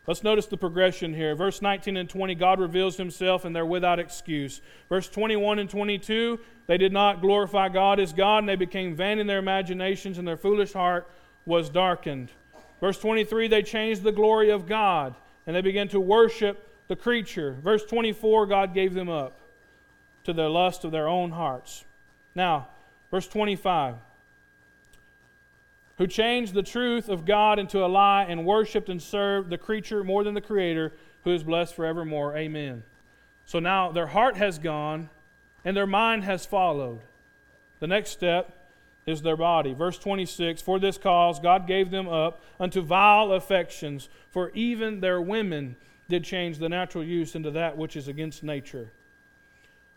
Let's 0.07 0.23
notice 0.23 0.47
the 0.47 0.59
progression 0.59 1.15
here. 1.15 1.35
Verse 1.35 1.63
19 1.63 1.97
and 1.97 2.09
20, 2.09 2.35
God 2.35 2.61
reveals 2.61 2.97
himself 2.97 3.45
and 3.45 3.57
they're 3.57 3.65
without 3.65 3.99
excuse. 3.99 4.61
Verse 4.91 5.09
21 5.09 5.59
and 5.59 5.71
22, 5.71 6.39
they 6.67 6.77
did 6.77 6.93
not 6.93 7.23
glorify 7.23 7.71
God 7.71 7.99
as 7.99 8.13
God 8.13 8.39
and 8.39 8.49
they 8.49 8.57
became 8.57 8.95
vain 8.95 9.19
in 9.19 9.27
their 9.27 9.39
imaginations 9.39 10.19
and 10.19 10.29
their 10.29 10.37
foolish 10.37 10.75
heart 10.75 11.11
was 11.47 11.71
darkened. 11.71 12.31
Verse 12.81 12.99
23, 12.99 13.49
they 13.49 13.63
changed 13.63 14.03
the 14.03 14.13
glory 14.13 14.51
of 14.51 14.67
God 14.67 15.15
and 15.47 15.57
they 15.57 15.63
began 15.63 15.89
to 15.89 16.01
worship 16.01 16.69
the 16.89 16.97
creature. 16.97 17.57
Verse 17.63 17.85
24, 17.85 18.47
God 18.47 18.75
gave 18.75 18.93
them 18.93 19.09
up 19.09 19.41
to 20.25 20.35
the 20.35 20.51
lust 20.51 20.85
of 20.85 20.93
their 20.93 21.09
own 21.09 21.31
hearts. 21.31 21.85
Now, 22.35 22.69
verse 23.11 23.27
25 23.27 23.95
who 25.99 26.07
changed 26.07 26.55
the 26.55 26.63
truth 26.63 27.09
of 27.09 27.25
God 27.25 27.59
into 27.59 27.85
a 27.85 27.87
lie 27.87 28.25
and 28.25 28.45
worshiped 28.45 28.89
and 28.89 29.01
served 29.01 29.51
the 29.51 29.59
creature 29.59 30.03
more 30.03 30.25
than 30.25 30.35
the 30.35 30.41
Creator, 30.41 30.93
who 31.23 31.33
is 31.33 31.45
blessed 31.45 31.75
forevermore. 31.75 32.37
Amen. 32.37 32.83
So 33.45 33.59
now 33.59 33.93
their 33.93 34.09
heart 34.09 34.37
has 34.37 34.59
gone, 34.59 35.11
and 35.65 35.77
their 35.77 35.87
mind 35.87 36.25
has 36.25 36.47
followed. 36.47 37.01
The 37.81 37.87
next 37.87 38.11
step 38.11 38.71
is 39.07 39.23
their 39.23 39.37
body. 39.37 39.75
Verse 39.75 39.99
26 39.99 40.63
For 40.63 40.79
this 40.79 40.99
cause 40.99 41.39
God 41.39 41.67
gave 41.67 41.91
them 41.91 42.09
up 42.09 42.43
unto 42.59 42.81
vile 42.81 43.33
affections, 43.33 44.09
for 44.31 44.51
even 44.51 45.01
their 45.01 45.21
women 45.21 45.77
did 46.09 46.25
change 46.25 46.59
the 46.59 46.69
natural 46.69 47.05
use 47.05 47.35
into 47.35 47.51
that 47.53 47.77
which 47.77 47.97
is 47.97 48.09
against 48.09 48.43
nature. 48.43 48.91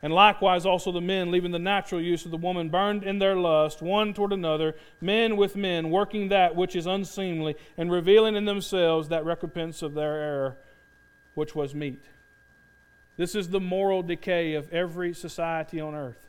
And 0.02 0.14
likewise 0.14 0.66
also 0.66 0.92
the 0.92 1.02
men, 1.02 1.32
leaving 1.32 1.52
the 1.52 1.60
natural 1.60 2.00
use 2.00 2.24
of 2.26 2.32
the 2.32 2.38
woman, 2.38 2.70
burned 2.70 3.04
in 3.04 3.18
their 3.18 3.36
lust 3.36 3.82
one 3.82 4.14
toward 4.14 4.32
another, 4.32 4.76
men 5.02 5.38
with 5.38 5.56
men, 5.56 5.90
working 5.90 6.30
that 6.30 6.56
which 6.56 6.76
is 6.76 6.86
unseemly, 6.86 7.56
and 7.78 7.92
revealing 7.92 8.36
in 8.36 8.46
themselves 8.46 9.10
that 9.10 9.26
recompense 9.26 9.82
of 9.82 9.96
their 9.96 10.14
error, 10.14 10.58
which 11.34 11.56
was 11.56 11.74
meet. 11.74 12.04
This 13.18 13.34
is 13.34 13.50
the 13.50 13.60
moral 13.60 14.04
decay 14.04 14.54
of 14.54 14.72
every 14.72 15.16
society 15.16 15.80
on 15.80 15.96
earth. 15.96 16.28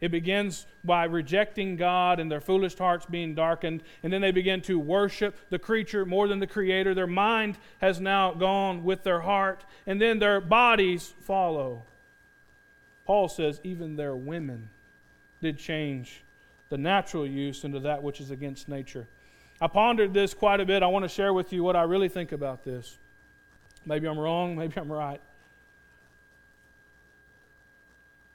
It 0.00 0.12
begins 0.12 0.66
by 0.84 1.04
rejecting 1.04 1.76
God 1.76 2.20
and 2.20 2.30
their 2.30 2.40
foolish 2.40 2.76
hearts 2.76 3.06
being 3.06 3.34
darkened, 3.34 3.82
and 4.04 4.12
then 4.12 4.20
they 4.20 4.30
begin 4.30 4.60
to 4.62 4.78
worship 4.78 5.36
the 5.50 5.58
creature 5.58 6.04
more 6.04 6.28
than 6.28 6.38
the 6.38 6.46
creator. 6.46 6.94
Their 6.94 7.08
mind 7.08 7.58
has 7.80 8.00
now 8.00 8.32
gone 8.32 8.84
with 8.84 9.02
their 9.02 9.20
heart, 9.20 9.64
and 9.86 10.00
then 10.00 10.20
their 10.20 10.40
bodies 10.40 11.14
follow. 11.20 11.84
Paul 13.06 13.28
says, 13.28 13.60
even 13.64 13.96
their 13.96 14.14
women 14.14 14.68
did 15.40 15.58
change 15.58 16.22
the 16.68 16.78
natural 16.78 17.26
use 17.26 17.64
into 17.64 17.80
that 17.80 18.02
which 18.02 18.20
is 18.20 18.30
against 18.30 18.68
nature. 18.68 19.06
I 19.60 19.66
pondered 19.66 20.14
this 20.14 20.34
quite 20.34 20.60
a 20.60 20.64
bit. 20.64 20.82
I 20.82 20.86
want 20.86 21.04
to 21.04 21.08
share 21.08 21.32
with 21.32 21.52
you 21.52 21.62
what 21.62 21.76
I 21.76 21.82
really 21.82 22.08
think 22.08 22.32
about 22.32 22.64
this. 22.64 22.98
Maybe 23.84 24.08
I'm 24.08 24.18
wrong, 24.18 24.56
maybe 24.58 24.74
I'm 24.76 24.90
right. 24.90 25.20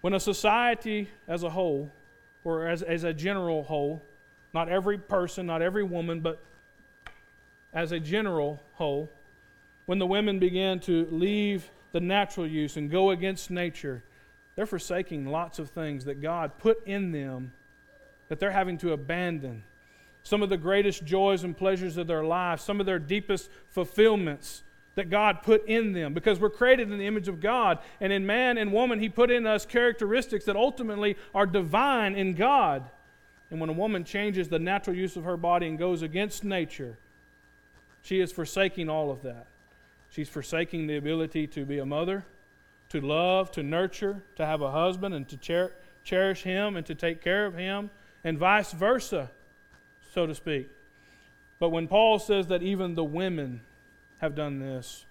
When 0.01 0.13
a 0.13 0.19
society 0.19 1.09
as 1.27 1.43
a 1.43 1.49
whole, 1.49 1.91
or 2.43 2.67
as, 2.67 2.81
as 2.81 3.03
a 3.03 3.13
general 3.13 3.63
whole, 3.63 4.01
not 4.53 4.69
every 4.69 4.97
person, 4.97 5.45
not 5.45 5.61
every 5.61 5.83
woman, 5.83 6.21
but 6.21 6.39
as 7.73 7.91
a 7.91 7.99
general 7.99 8.61
whole, 8.75 9.09
when 9.85 9.99
the 9.99 10.05
women 10.05 10.39
began 10.39 10.79
to 10.81 11.07
leave 11.11 11.69
the 11.91 11.99
natural 11.99 12.47
use 12.47 12.77
and 12.77 12.89
go 12.89 13.09
against 13.09 13.49
nature, 13.49 14.03
they're 14.57 14.65
forsaking 14.65 15.27
lots 15.27 15.59
of 15.59 15.69
things 15.69 16.05
that 16.05 16.19
God 16.19 16.57
put 16.57 16.85
in 16.87 17.11
them 17.11 17.53
that 18.27 18.39
they're 18.39 18.51
having 18.51 18.79
to 18.79 18.91
abandon. 18.91 19.63
Some 20.23 20.41
of 20.41 20.49
the 20.49 20.57
greatest 20.57 21.05
joys 21.05 21.43
and 21.43 21.55
pleasures 21.55 21.95
of 21.95 22.07
their 22.07 22.23
life, 22.23 22.59
some 22.59 22.79
of 22.79 22.87
their 22.87 22.97
deepest 22.97 23.51
fulfillments 23.69 24.63
that 24.95 25.11
God 25.11 25.43
put 25.43 25.67
in 25.67 25.93
them 25.93 26.15
because 26.15 26.39
we're 26.39 26.49
created 26.49 26.91
in 26.91 26.97
the 26.97 27.05
image 27.05 27.27
of 27.27 27.39
God. 27.39 27.77
And 28.01 28.11
in 28.11 28.25
man 28.25 28.57
and 28.57 28.73
woman, 28.73 28.99
He 28.99 29.09
put 29.09 29.29
in 29.29 29.45
us 29.45 29.63
characteristics 29.63 30.45
that 30.45 30.55
ultimately 30.55 31.17
are 31.35 31.45
divine 31.45 32.15
in 32.15 32.33
God. 32.33 32.89
And 33.51 33.61
when 33.61 33.69
a 33.69 33.73
woman 33.73 34.03
changes 34.03 34.49
the 34.49 34.57
natural 34.57 34.95
use 34.95 35.15
of 35.15 35.23
her 35.23 35.37
body 35.37 35.67
and 35.67 35.77
goes 35.77 36.01
against 36.01 36.43
nature, 36.43 36.97
she 38.01 38.19
is 38.19 38.31
forsaking 38.31 38.89
all 38.89 39.11
of 39.11 39.21
that. 39.21 39.45
She's 40.09 40.29
forsaking 40.29 40.87
the 40.87 40.97
ability 40.97 41.45
to 41.45 41.63
be 41.63 41.77
a 41.77 41.85
mother, 41.85 42.25
to 42.89 43.01
love, 43.01 43.51
to 43.51 43.63
nurture, 43.63 44.23
to 44.35 44.45
have 44.45 44.61
a 44.61 44.71
husband, 44.71 45.13
and 45.13 45.27
to 45.29 45.37
cher- 45.41 45.73
cherish 46.03 46.43
him 46.43 46.75
and 46.75 46.85
to 46.85 46.95
take 46.95 47.21
care 47.21 47.45
of 47.45 47.55
him, 47.55 47.89
and 48.23 48.37
vice 48.37 48.71
versa, 48.71 49.29
so 50.13 50.25
to 50.25 50.33
speak. 50.33 50.69
But 51.59 51.69
when 51.69 51.87
Paul 51.87 52.19
says 52.19 52.47
that 52.47 52.63
even 52.63 52.95
the 52.95 53.03
women 53.03 53.61
have 54.19 54.35
done 54.35 54.59
this. 54.59 55.05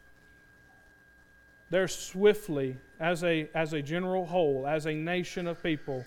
They're 1.71 1.89
swiftly, 1.89 2.79
as 3.01 3.25
a, 3.25 3.49
as 3.55 3.73
a 3.73 3.83
general 3.83 4.27
whole, 4.27 4.67
as 4.67 4.87
a 4.87 4.95
nation 4.95 5.47
of 5.47 5.63
people, 5.63 6.05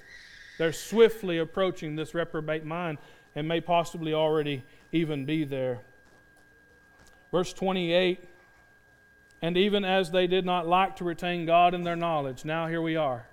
they're 0.58 0.73
swiftly 0.73 1.38
approaching 1.38 1.95
this 1.95 2.13
reprobate 2.13 2.65
mind 2.65 2.97
and 3.36 3.47
may 3.47 3.62
possibly 3.62 4.13
already 4.13 4.63
even 4.91 5.25
be 5.25 5.43
there. 5.43 5.79
Verse 7.32 7.53
28 7.53 8.27
And 9.41 9.58
even 9.58 9.86
as 9.86 10.12
they 10.12 10.28
did 10.28 10.45
not 10.45 10.67
like 10.67 10.97
to 10.97 11.04
retain 11.04 11.45
God 11.45 11.73
in 11.73 11.84
their 11.84 11.95
knowledge, 11.95 12.43
now 12.43 12.67
here 12.67 12.82
we 12.82 12.95
are. 12.95 13.25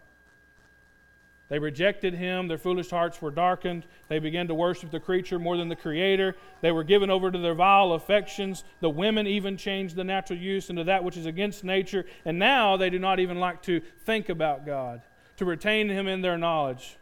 They 1.49 1.59
rejected 1.61 2.15
him. 2.15 2.49
Their 2.49 2.59
foolish 2.59 2.91
hearts 2.91 3.23
were 3.23 3.31
darkened. 3.31 3.85
They 4.09 4.19
began 4.19 4.49
to 4.49 4.55
worship 4.55 4.91
the 4.91 4.99
creature 4.99 5.39
more 5.39 5.57
than 5.57 5.69
the 5.69 5.77
creator. 5.77 6.35
They 6.61 6.73
were 6.73 6.83
given 6.83 7.09
over 7.09 7.31
to 7.31 7.39
their 7.39 7.55
vile 7.55 7.93
affections. 7.93 8.65
The 8.81 8.91
women 8.91 9.29
even 9.29 9.57
changed 9.57 9.95
the 9.95 10.03
natural 10.03 10.41
use 10.41 10.71
into 10.71 10.85
that 10.85 11.05
which 11.05 11.17
is 11.17 11.27
against 11.27 11.63
nature. 11.63 12.05
And 12.25 12.39
now 12.39 12.77
they 12.77 12.91
do 12.91 12.99
not 12.99 13.21
even 13.21 13.39
like 13.39 13.63
to 13.63 13.81
think 14.05 14.29
about 14.29 14.67
God, 14.67 15.03
to 15.37 15.45
retain 15.45 15.89
him 15.89 16.09
in 16.09 16.21
their 16.21 16.37
knowledge. 16.37 16.97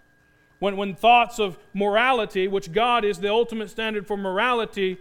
When, 0.59 0.77
when 0.77 0.95
thoughts 0.95 1.39
of 1.39 1.59
morality, 1.73 2.47
which 2.47 2.71
God 2.71 3.05
is 3.05 3.19
the 3.19 3.31
ultimate 3.31 3.71
standard 3.71 4.07
for 4.07 4.17
morality, 4.17 4.99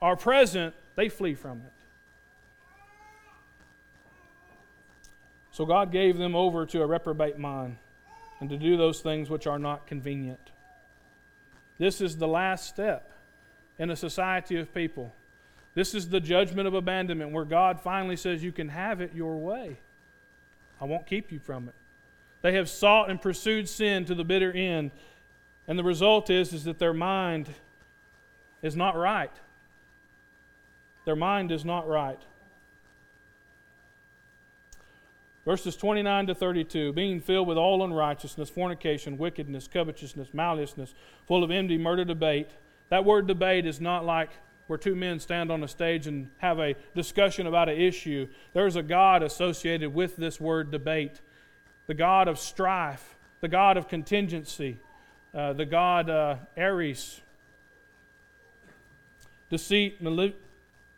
are 0.00 0.16
present, 0.16 0.74
they 0.96 1.08
flee 1.08 1.34
from 1.34 1.58
it. 1.58 1.81
So 5.52 5.66
God 5.66 5.92
gave 5.92 6.16
them 6.16 6.34
over 6.34 6.66
to 6.66 6.82
a 6.82 6.86
reprobate 6.86 7.38
mind 7.38 7.76
and 8.40 8.48
to 8.50 8.56
do 8.56 8.76
those 8.76 9.00
things 9.00 9.30
which 9.30 9.46
are 9.46 9.58
not 9.58 9.86
convenient. 9.86 10.50
This 11.78 12.00
is 12.00 12.16
the 12.16 12.26
last 12.26 12.68
step 12.68 13.12
in 13.78 13.90
a 13.90 13.96
society 13.96 14.58
of 14.58 14.72
people. 14.74 15.14
This 15.74 15.94
is 15.94 16.08
the 16.08 16.20
judgment 16.20 16.66
of 16.66 16.74
abandonment 16.74 17.32
where 17.32 17.44
God 17.44 17.80
finally 17.80 18.16
says, 18.16 18.42
You 18.42 18.52
can 18.52 18.70
have 18.70 19.00
it 19.00 19.14
your 19.14 19.36
way. 19.36 19.78
I 20.80 20.84
won't 20.86 21.06
keep 21.06 21.30
you 21.30 21.38
from 21.38 21.68
it. 21.68 21.74
They 22.40 22.54
have 22.54 22.68
sought 22.68 23.08
and 23.08 23.20
pursued 23.20 23.68
sin 23.68 24.04
to 24.06 24.14
the 24.14 24.24
bitter 24.24 24.52
end, 24.52 24.90
and 25.68 25.78
the 25.78 25.84
result 25.84 26.28
is, 26.28 26.52
is 26.52 26.64
that 26.64 26.78
their 26.78 26.92
mind 26.92 27.48
is 28.62 28.74
not 28.74 28.96
right. 28.96 29.32
Their 31.04 31.16
mind 31.16 31.52
is 31.52 31.64
not 31.64 31.86
right. 31.88 32.20
Verses 35.44 35.76
29 35.76 36.28
to 36.28 36.34
32 36.34 36.92
being 36.92 37.20
filled 37.20 37.48
with 37.48 37.58
all 37.58 37.84
unrighteousness, 37.84 38.48
fornication, 38.48 39.18
wickedness, 39.18 39.68
covetousness, 39.68 40.32
maliciousness, 40.32 40.94
full 41.26 41.42
of 41.42 41.50
envy, 41.50 41.78
murder, 41.78 42.04
debate. 42.04 42.50
That 42.90 43.04
word 43.04 43.26
debate 43.26 43.66
is 43.66 43.80
not 43.80 44.04
like 44.04 44.30
where 44.68 44.78
two 44.78 44.94
men 44.94 45.18
stand 45.18 45.50
on 45.50 45.64
a 45.64 45.68
stage 45.68 46.06
and 46.06 46.30
have 46.38 46.58
a 46.60 46.76
discussion 46.94 47.46
about 47.46 47.68
an 47.68 47.80
issue. 47.80 48.28
There's 48.52 48.76
a 48.76 48.82
God 48.82 49.22
associated 49.22 49.92
with 49.92 50.16
this 50.16 50.40
word 50.40 50.70
debate 50.70 51.20
the 51.88 51.94
God 51.94 52.28
of 52.28 52.38
strife, 52.38 53.16
the 53.40 53.48
God 53.48 53.76
of 53.76 53.88
contingency, 53.88 54.78
uh, 55.34 55.52
the 55.52 55.66
God 55.66 56.08
uh, 56.08 56.36
Ares. 56.56 57.20
Deceit, 59.50 60.02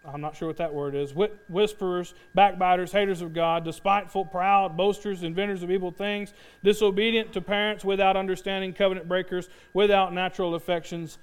I'm 0.07 0.21
not 0.21 0.37
sure 0.37 0.49
what 0.49 0.59
that 0.59 0.75
word 0.75 0.95
is, 0.95 1.14
whisperers, 1.49 2.14
backbiters, 2.35 2.93
haters 2.93 3.23
of 3.23 3.33
God, 3.33 3.64
despiteful, 3.64 4.27
proud, 4.27 4.77
boasters, 4.77 5.23
inventors 5.23 5.62
of 5.62 5.71
evil 5.71 5.90
things, 5.90 6.35
disobedient 6.62 7.33
to 7.33 7.40
parents, 7.40 7.85
without 7.85 8.17
understanding, 8.17 8.75
covenant 8.75 9.09
breakers, 9.09 9.49
without 9.73 10.12
natural 10.12 10.55
affections, 10.55 11.19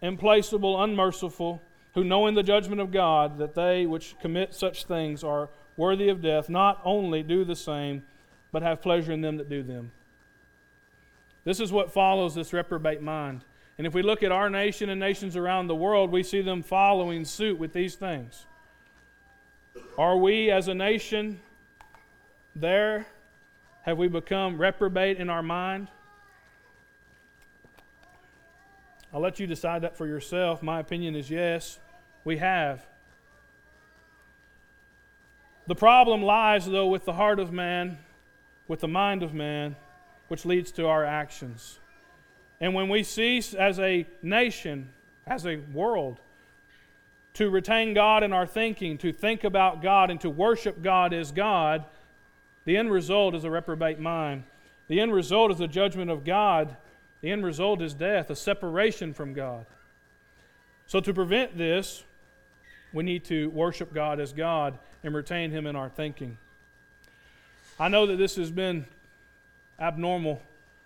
implacable, 0.00 0.82
unmerciful, 0.82 1.60
who 1.94 2.04
knowing 2.04 2.34
the 2.34 2.42
judgment 2.42 2.80
of 2.80 2.92
God, 2.92 3.38
that 3.38 3.54
they 3.54 3.84
which 3.84 4.14
commit 4.20 4.54
such 4.54 4.84
things 4.84 5.24
are 5.24 5.48
worthy 5.76 6.08
of 6.08 6.22
death, 6.22 6.48
not 6.48 6.80
only 6.84 7.22
do 7.22 7.44
the 7.44 7.56
same, 7.56 8.04
but 8.52 8.62
have 8.62 8.80
pleasure 8.80 9.12
in 9.12 9.22
them 9.22 9.38
that 9.38 9.48
do 9.48 9.62
them. 9.62 9.90
This 11.44 11.58
is 11.58 11.72
what 11.72 11.92
follows 11.92 12.34
this 12.34 12.52
reprobate 12.52 13.02
mind. 13.02 13.44
And 13.78 13.86
if 13.86 13.94
we 13.94 14.02
look 14.02 14.22
at 14.22 14.32
our 14.32 14.50
nation 14.50 14.90
and 14.90 15.00
nations 15.00 15.36
around 15.36 15.66
the 15.66 15.74
world, 15.74 16.10
we 16.10 16.22
see 16.22 16.42
them 16.42 16.62
following 16.62 17.24
suit 17.24 17.58
with 17.58 17.72
these 17.72 17.94
things. 17.94 18.46
Are 19.96 20.16
we 20.16 20.50
as 20.50 20.68
a 20.68 20.74
nation 20.74 21.40
there? 22.54 23.06
Have 23.82 23.98
we 23.98 24.08
become 24.08 24.58
reprobate 24.58 25.16
in 25.16 25.28
our 25.30 25.42
mind? 25.42 25.88
I'll 29.12 29.20
let 29.20 29.38
you 29.40 29.46
decide 29.46 29.82
that 29.82 29.96
for 29.96 30.06
yourself. 30.06 30.62
My 30.62 30.80
opinion 30.80 31.14
is 31.14 31.30
yes, 31.30 31.78
we 32.24 32.38
have. 32.38 32.86
The 35.66 35.74
problem 35.74 36.22
lies, 36.22 36.66
though, 36.66 36.86
with 36.88 37.04
the 37.04 37.12
heart 37.12 37.38
of 37.38 37.52
man, 37.52 37.98
with 38.68 38.80
the 38.80 38.88
mind 38.88 39.22
of 39.22 39.34
man, 39.34 39.76
which 40.28 40.44
leads 40.44 40.72
to 40.72 40.86
our 40.86 41.04
actions. 41.04 41.78
And 42.62 42.74
when 42.74 42.88
we 42.88 43.02
cease 43.02 43.54
as 43.54 43.80
a 43.80 44.06
nation, 44.22 44.88
as 45.26 45.44
a 45.44 45.56
world, 45.56 46.20
to 47.34 47.50
retain 47.50 47.92
God 47.92 48.22
in 48.22 48.32
our 48.32 48.46
thinking, 48.46 48.96
to 48.98 49.12
think 49.12 49.42
about 49.42 49.82
God, 49.82 50.12
and 50.12 50.20
to 50.20 50.30
worship 50.30 50.80
God 50.80 51.12
as 51.12 51.32
God, 51.32 51.84
the 52.64 52.76
end 52.76 52.92
result 52.92 53.34
is 53.34 53.42
a 53.42 53.50
reprobate 53.50 53.98
mind. 53.98 54.44
The 54.86 55.00
end 55.00 55.12
result 55.12 55.50
is 55.50 55.58
the 55.58 55.66
judgment 55.66 56.08
of 56.08 56.24
God. 56.24 56.76
The 57.20 57.32
end 57.32 57.44
result 57.44 57.82
is 57.82 57.94
death, 57.94 58.30
a 58.30 58.36
separation 58.36 59.12
from 59.12 59.34
God. 59.34 59.66
So, 60.86 61.00
to 61.00 61.12
prevent 61.12 61.58
this, 61.58 62.04
we 62.92 63.02
need 63.02 63.24
to 63.24 63.50
worship 63.50 63.92
God 63.92 64.20
as 64.20 64.32
God 64.32 64.78
and 65.02 65.14
retain 65.16 65.50
Him 65.50 65.66
in 65.66 65.74
our 65.74 65.88
thinking. 65.88 66.38
I 67.80 67.88
know 67.88 68.06
that 68.06 68.16
this 68.16 68.36
has 68.36 68.52
been 68.52 68.86
abnormal 69.80 70.40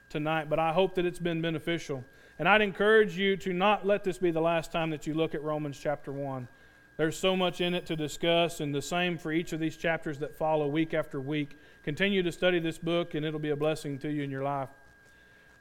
tonight, 0.08 0.48
but 0.48 0.58
I 0.58 0.72
hope 0.72 0.94
that 0.94 1.06
it's 1.06 1.18
been 1.18 1.40
beneficial. 1.40 2.04
And 2.38 2.48
I'd 2.48 2.60
encourage 2.60 3.16
you 3.16 3.36
to 3.38 3.52
not 3.52 3.86
let 3.86 4.04
this 4.04 4.18
be 4.18 4.30
the 4.30 4.40
last 4.40 4.70
time 4.70 4.90
that 4.90 5.06
you 5.06 5.14
look 5.14 5.34
at 5.34 5.42
Romans 5.42 5.78
chapter 5.78 6.12
1. 6.12 6.48
There's 6.96 7.16
so 7.16 7.36
much 7.36 7.60
in 7.60 7.74
it 7.74 7.84
to 7.86 7.96
discuss, 7.96 8.60
and 8.60 8.74
the 8.74 8.80
same 8.80 9.18
for 9.18 9.30
each 9.30 9.52
of 9.52 9.60
these 9.60 9.76
chapters 9.76 10.18
that 10.18 10.34
follow 10.34 10.66
week 10.66 10.94
after 10.94 11.20
week. 11.20 11.58
Continue 11.82 12.22
to 12.22 12.32
study 12.32 12.58
this 12.58 12.78
book, 12.78 13.14
and 13.14 13.24
it'll 13.24 13.40
be 13.40 13.50
a 13.50 13.56
blessing 13.56 13.98
to 13.98 14.10
you 14.10 14.22
in 14.22 14.30
your 14.30 14.42
life. 14.42 14.70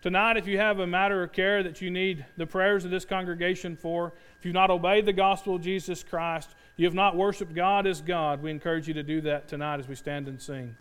Tonight, 0.02 0.38
if 0.38 0.48
you 0.48 0.58
have 0.60 0.80
a 0.80 0.88
matter 0.88 1.24
of 1.24 1.32
care 1.32 1.64
that 1.64 1.82
you 1.82 1.90
need 1.90 2.26
the 2.38 2.46
prayers 2.46 2.86
of 2.86 2.92
this 2.92 3.06
congregation 3.06 3.76
for, 3.76 4.14
if 4.38 4.46
you've 4.46 4.54
not 4.54 4.70
obeyed 4.70 5.06
the 5.06 5.14
gospel 5.14 5.56
of 5.56 5.62
Jesus 5.62 6.04
Christ, 6.04 6.56
you 6.78 6.86
have 6.86 6.94
not 6.94 7.16
worshiped 7.16 7.56
God 7.56 7.88
as 7.88 8.02
God, 8.02 8.42
we 8.42 8.52
encourage 8.52 8.88
you 8.88 8.94
to 8.94 9.04
do 9.04 9.20
that 9.22 9.48
tonight 9.48 9.80
as 9.80 9.88
we 9.88 9.96
stand 9.96 10.28
and 10.28 10.40
sing. 10.42 10.76